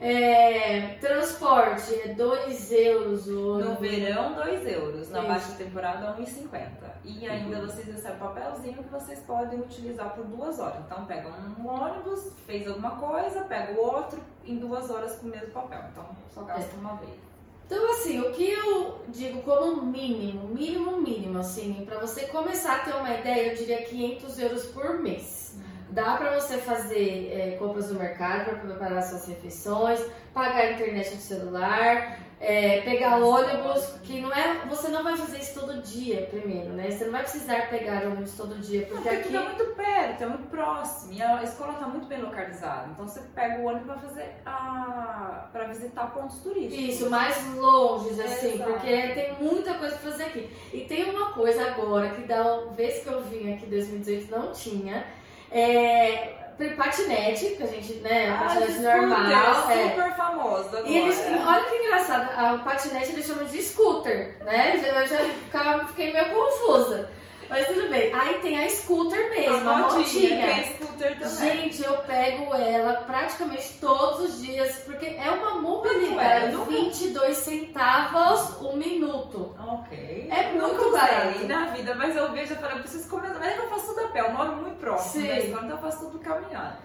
É, 0.00 0.96
transporte 1.00 1.92
é 1.94 2.14
2 2.14 2.72
euros 2.72 3.26
o 3.26 3.58
No 3.58 3.74
verão, 3.76 4.34
2 4.34 4.66
euros. 4.66 5.10
Na 5.10 5.20
Isso. 5.20 5.28
baixa 5.28 5.52
temporada, 5.52 6.16
1,50. 6.16 6.68
E 7.04 7.28
ainda 7.28 7.60
vocês 7.60 7.86
recebem 7.86 8.18
papelzinho 8.18 8.82
que 8.82 8.90
vocês 8.90 9.18
podem 9.20 9.60
utilizar 9.60 10.14
por 10.14 10.24
duas 10.24 10.58
horas. 10.58 10.80
Então, 10.86 11.04
pega 11.04 11.28
um 11.28 11.66
ônibus, 11.66 12.32
fez 12.46 12.68
alguma 12.68 12.92
coisa, 12.92 13.40
pega 13.42 13.72
o 13.72 13.84
outro, 13.84 14.20
em 14.44 14.58
duas 14.58 14.88
horas 14.90 15.16
com 15.16 15.26
o 15.26 15.30
mesmo 15.30 15.50
papel. 15.50 15.82
Então, 15.90 16.06
só 16.32 16.42
gasta 16.42 16.76
uma 16.76 16.94
vez. 16.96 17.18
Então, 17.66 17.90
assim, 17.90 18.20
o 18.20 18.32
que 18.32 18.50
eu 18.50 19.00
digo 19.08 19.42
como 19.42 19.82
mínimo, 19.82 20.48
mínimo, 20.48 21.00
mínimo, 21.00 21.38
assim, 21.38 21.84
para 21.84 21.98
você 21.98 22.26
começar 22.28 22.76
a 22.76 22.78
ter 22.78 22.94
uma 22.94 23.12
ideia, 23.12 23.50
eu 23.50 23.56
diria 23.56 23.82
500 23.82 24.38
euros 24.38 24.66
por 24.66 24.98
mês. 25.00 25.58
Dá 25.90 26.16
para 26.16 26.38
você 26.38 26.58
fazer 26.58 27.32
é, 27.32 27.56
compras 27.58 27.90
no 27.90 27.98
mercado 27.98 28.44
para 28.44 28.54
preparar 28.58 29.02
suas 29.02 29.26
refeições, 29.26 30.00
pagar 30.34 30.58
a 30.58 30.72
internet 30.72 31.14
no 31.14 31.20
celular, 31.20 32.18
é, 32.40 32.82
pegar 32.82 33.16
ônibus, 33.18 33.84
que 34.04 34.20
não 34.20 34.32
é. 34.32 34.64
Você 34.68 34.88
não 34.88 35.02
vai 35.02 35.16
fazer 35.16 35.38
isso 35.38 35.58
todo 35.58 35.82
dia, 35.82 36.26
primeiro, 36.30 36.70
né? 36.70 36.90
Você 36.90 37.04
não 37.04 37.12
vai 37.12 37.22
precisar 37.22 37.68
pegar 37.68 38.04
ônibus 38.04 38.34
todo 38.36 38.54
dia, 38.60 38.82
Não, 38.82 38.88
porque 38.88 39.02
porque 39.02 39.16
aqui. 39.16 39.28
fica 39.28 39.40
muito 39.40 39.64
perto, 39.74 40.22
é 40.22 40.26
muito 40.26 40.48
próximo. 40.48 41.12
E 41.14 41.22
a 41.22 41.42
escola 41.42 41.72
está 41.72 41.88
muito 41.88 42.06
bem 42.06 42.20
localizada. 42.20 42.90
Então, 42.92 43.08
você 43.08 43.20
pega 43.34 43.60
o 43.60 43.64
ônibus 43.64 43.86
para 43.86 43.96
fazer 43.96 44.36
a... 44.46 45.48
para 45.52 45.64
visitar 45.64 46.06
pontos 46.12 46.38
turísticos. 46.38 46.94
Isso, 46.94 47.10
mais 47.10 47.54
longe, 47.56 48.20
assim, 48.22 48.54
Exato. 48.54 48.70
porque 48.70 49.08
tem 49.08 49.34
muita 49.40 49.74
coisa 49.74 49.96
pra 49.96 50.10
fazer 50.10 50.24
aqui. 50.24 50.50
E 50.72 50.80
tem 50.82 51.10
uma 51.10 51.32
coisa 51.32 51.66
agora 51.70 52.10
que 52.10 52.22
da 52.22 52.66
vez 52.76 53.02
que 53.02 53.08
eu 53.08 53.20
vim 53.24 53.52
aqui 53.54 53.66
em 53.66 53.70
2018 53.70 54.30
não 54.30 54.52
tinha. 54.52 55.04
É 55.50 56.34
patinete, 56.76 57.54
que 57.56 57.62
a 57.62 57.66
gente, 57.66 57.94
né, 58.00 58.30
Ah, 58.30 58.44
patinete 58.44 58.78
normal. 58.80 59.70
é. 59.70 59.90
super 59.90 60.12
famoso 60.16 60.68
agora. 60.68 60.88
E 60.88 60.98
eles, 60.98 61.18
olha 61.46 61.64
que 61.64 61.76
engraçado, 61.76 62.28
a 62.36 62.58
patinete 62.58 63.12
eles 63.12 63.26
chamam 63.26 63.44
de 63.44 63.62
scooter, 63.62 64.36
né? 64.44 64.74
Eu 64.76 65.06
já 65.06 65.18
ficava, 65.18 65.86
fiquei 65.86 66.12
meio 66.12 66.30
confusa. 66.30 67.08
Mas 67.48 67.66
tudo 67.66 67.88
bem. 67.88 68.12
Aí 68.12 68.34
tem 68.40 68.62
a 68.64 68.68
scooter 68.68 69.30
mesmo, 69.30 69.68
a, 69.70 69.78
motinha. 69.78 70.28
Tem 70.46 70.60
a 70.60 70.64
scooter 70.64 71.18
também. 71.18 71.62
Gente, 71.62 71.82
eu 71.84 71.96
pego 71.98 72.54
ela 72.54 72.92
praticamente 73.06 73.72
todos 73.80 74.20
os 74.20 74.42
dias, 74.42 74.76
porque 74.84 75.06
é 75.06 75.30
uma 75.30 75.50
é? 75.52 75.60
mobilidade. 75.60 76.52
Nunca- 76.52 76.70
22 76.70 77.36
centavos 77.38 78.60
o 78.60 78.76
minuto. 78.76 79.54
Ok. 79.66 80.28
É 80.30 80.52
muito 80.52 80.74
Nunca 80.74 80.90
barato. 80.98 81.46
na 81.46 81.64
vida, 81.66 81.94
mas 81.94 82.16
eu 82.16 82.30
vejo 82.32 82.52
e 82.52 82.56
falei, 82.56 82.76
eu 82.76 82.80
preciso 82.82 83.08
começar. 83.08 83.38
Mas 83.38 83.48
é 83.48 83.52
que 83.54 83.60
eu 83.60 83.68
faço 83.70 83.86
tudo 83.86 84.00
a 84.04 84.08
pé, 84.08 84.20
eu 84.20 84.30
moro 84.32 84.52
muito 84.56 84.76
próximo 84.78 85.24
Sim. 85.24 85.36
escola, 85.38 85.64
então 85.64 85.76
eu 85.76 85.82
faço 85.82 85.98
tudo 86.06 86.18
caminhando. 86.18 86.76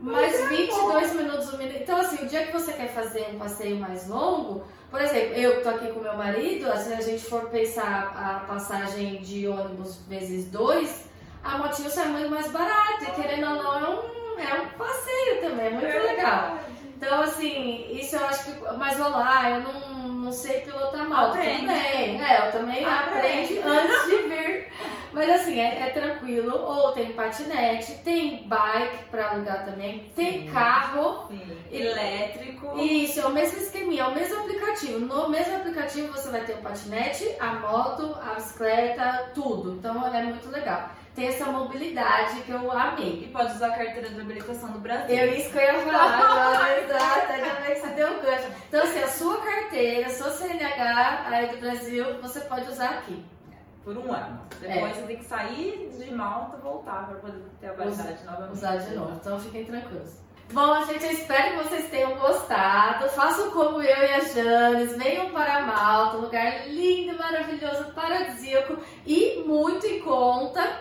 Mas 0.00 0.32
Mas 0.32 0.40
é 0.40 0.46
22 0.46 1.12
minutos 1.14 1.52
minuto. 1.58 1.76
Então, 1.80 2.00
assim, 2.00 2.24
o 2.24 2.28
dia 2.28 2.46
que 2.46 2.52
você 2.52 2.72
quer 2.72 2.88
fazer 2.88 3.28
um 3.32 3.38
passeio 3.38 3.76
mais 3.76 4.06
longo, 4.08 4.64
por 4.90 5.00
exemplo, 5.00 5.34
eu 5.34 5.56
que 5.56 5.62
tô 5.62 5.68
aqui 5.70 5.88
com 5.92 6.00
meu 6.00 6.16
marido, 6.16 6.64
se 6.78 6.92
a 6.92 7.00
gente 7.00 7.24
for 7.24 7.48
pensar 7.50 8.12
a 8.14 8.46
passagem 8.46 9.16
de 9.20 9.46
ônibus 9.48 9.96
vezes 10.08 10.46
dois, 10.46 11.08
a 11.44 11.58
motinho 11.58 11.90
sai 11.90 12.08
muito 12.08 12.30
mais 12.30 12.50
barata. 12.50 13.04
E 13.04 13.10
querendo 13.10 13.48
ou 13.48 13.62
não, 13.62 13.78
é 13.78 13.90
um, 13.90 14.38
é 14.38 14.62
um 14.62 14.68
passeio 14.78 15.40
também, 15.40 15.66
é 15.66 15.70
muito 15.70 15.84
legal. 15.84 16.58
Então, 16.96 17.20
assim, 17.20 17.86
isso 17.92 18.16
eu 18.16 18.24
acho 18.24 18.44
que. 18.44 18.60
Mas 18.76 18.96
vou 18.96 19.08
lá, 19.10 19.50
eu 19.50 19.60
não, 19.60 20.08
não 20.08 20.32
sei 20.32 20.60
pilotar 20.62 21.08
moto 21.08 21.30
Aprende. 21.36 21.66
também. 21.66 22.20
É, 22.22 22.48
eu 22.48 22.52
também 22.52 22.84
Aprende. 22.84 23.58
aprende 23.58 23.68
antes 23.68 24.06
de 24.06 24.16
vir. 24.28 24.37
Mas 25.18 25.30
assim, 25.30 25.58
é, 25.58 25.88
é 25.88 25.90
tranquilo. 25.90 26.56
Ou 26.56 26.92
tem 26.92 27.12
patinete, 27.12 27.92
tem 28.04 28.46
bike 28.46 29.04
pra 29.10 29.30
alugar 29.30 29.64
também, 29.64 30.12
tem 30.14 30.42
Sim. 30.42 30.50
carro. 30.52 31.26
Sim. 31.26 31.58
Elétrico. 31.72 32.78
Isso, 32.78 33.18
é 33.18 33.26
o 33.26 33.30
mesmo 33.30 33.58
esqueminha, 33.58 34.04
é 34.04 34.06
o 34.06 34.14
mesmo 34.14 34.40
aplicativo. 34.40 35.00
No 35.00 35.28
mesmo 35.28 35.56
aplicativo 35.56 36.12
você 36.12 36.28
vai 36.30 36.42
ter 36.42 36.52
o 36.52 36.58
patinete, 36.58 37.34
a 37.40 37.54
moto, 37.54 38.16
a 38.22 38.34
bicicleta, 38.34 39.32
tudo. 39.34 39.72
Então 39.72 40.06
é 40.06 40.22
muito 40.22 40.48
legal. 40.50 40.90
Tem 41.16 41.26
essa 41.26 41.46
mobilidade 41.46 42.40
que 42.42 42.52
eu 42.52 42.70
amei. 42.70 43.24
E 43.24 43.28
pode 43.32 43.52
usar 43.52 43.66
a 43.66 43.76
carteira 43.76 44.10
de 44.10 44.20
habilitação 44.20 44.70
do 44.70 44.78
Brasil. 44.78 45.16
Eu 45.16 45.34
isso 45.34 45.50
que 45.50 45.58
eu 45.58 45.62
ia 45.62 45.74
falar 45.82 46.14
agora, 46.16 46.80
exato, 46.80 47.32
ainda 47.32 47.54
bem 47.60 47.74
que 47.74 47.80
você 47.80 47.86
deu 47.88 48.18
o 48.18 48.22
gancho. 48.22 48.46
Então, 48.68 48.82
assim, 48.84 49.02
a 49.02 49.08
sua 49.08 49.36
carteira, 49.38 50.10
sua 50.10 50.30
CNH 50.30 51.24
aí 51.26 51.48
do 51.48 51.56
Brasil, 51.56 52.22
você 52.22 52.40
pode 52.42 52.70
usar 52.70 52.90
aqui. 52.90 53.20
Por 53.88 53.96
um 53.96 54.12
ano. 54.12 54.38
É. 54.62 54.74
Depois 54.74 54.96
você 54.96 55.02
tem 55.06 55.16
que 55.16 55.24
sair 55.24 55.90
de 55.98 56.14
Malta 56.14 56.58
e 56.58 56.60
voltar 56.60 57.06
para 57.06 57.16
poder 57.20 57.42
ter 57.58 57.68
a 57.68 57.72
validade 57.72 58.22
novamente. 58.22 58.52
Usar 58.52 58.76
de 58.76 58.94
novo, 58.94 59.12
então 59.14 59.40
fiquem 59.40 59.64
tranquilos. 59.64 60.10
Bom, 60.52 60.84
gente, 60.84 61.06
eu 61.06 61.12
espero 61.12 61.52
que 61.52 61.64
vocês 61.64 61.88
tenham 61.88 62.14
gostado. 62.16 63.08
Façam 63.08 63.50
como 63.50 63.80
eu 63.80 63.96
e 63.96 64.12
a 64.12 64.20
Janes, 64.20 64.94
venham 64.94 65.30
para 65.30 65.62
Malta, 65.62 66.18
um 66.18 66.20
lugar 66.20 66.68
lindo, 66.68 67.16
maravilhoso, 67.16 67.86
paradisíaco 67.94 68.76
e 69.06 69.42
muito 69.46 69.86
em 69.86 70.00
conta. 70.00 70.80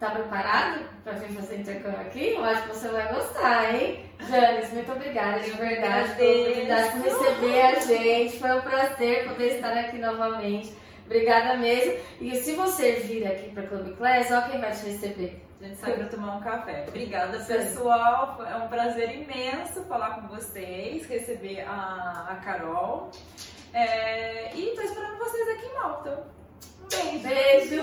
Tá 0.00 0.10
preparado 0.10 0.80
para 1.04 1.12
vir 1.12 1.32
fazer 1.36 1.60
intercâmbio 1.60 2.00
aqui? 2.00 2.34
Eu 2.34 2.44
acho 2.44 2.62
que 2.62 2.68
você 2.70 2.88
vai 2.88 3.14
gostar, 3.14 3.76
hein? 3.76 4.10
Janes, 4.28 4.72
muito 4.72 4.90
obrigada 4.90 5.38
de 5.38 5.52
verdade 5.52 6.16
pela 6.16 6.32
oportunidade 6.32 6.90
por 6.90 7.02
receber 7.02 7.62
a 7.62 7.74
gente. 7.78 8.40
Foi 8.40 8.58
um 8.58 8.60
prazer 8.60 9.28
poder 9.28 9.54
estar 9.54 9.72
aqui 9.72 9.98
novamente. 9.98 10.81
Obrigada 11.12 11.58
mesmo. 11.58 11.98
E 12.22 12.34
se 12.36 12.54
você 12.54 12.92
vir 12.92 13.26
aqui 13.26 13.50
para 13.50 13.66
Club 13.66 13.94
Class, 13.98 14.30
ó 14.30 14.48
quem 14.48 14.58
vai 14.58 14.72
te 14.72 14.86
receber. 14.86 15.42
A 15.60 15.64
gente 15.66 15.76
sai 15.76 15.92
para 15.92 16.06
tomar 16.06 16.36
um 16.36 16.40
café. 16.40 16.86
Obrigada, 16.88 17.38
pessoal. 17.38 18.42
É 18.50 18.56
um 18.56 18.68
prazer 18.68 19.14
imenso 19.14 19.84
falar 19.84 20.22
com 20.22 20.28
vocês, 20.28 21.04
receber 21.06 21.60
a, 21.68 22.28
a 22.30 22.36
Carol. 22.36 23.10
É, 23.74 24.56
e 24.56 24.74
tô 24.74 24.80
esperando 24.80 25.18
vocês 25.18 25.48
aqui 25.50 25.66
em 25.66 25.74
Malta. 25.74 26.26
Um 27.04 27.18
beijo. 27.18 27.28
Beijo! 27.28 27.76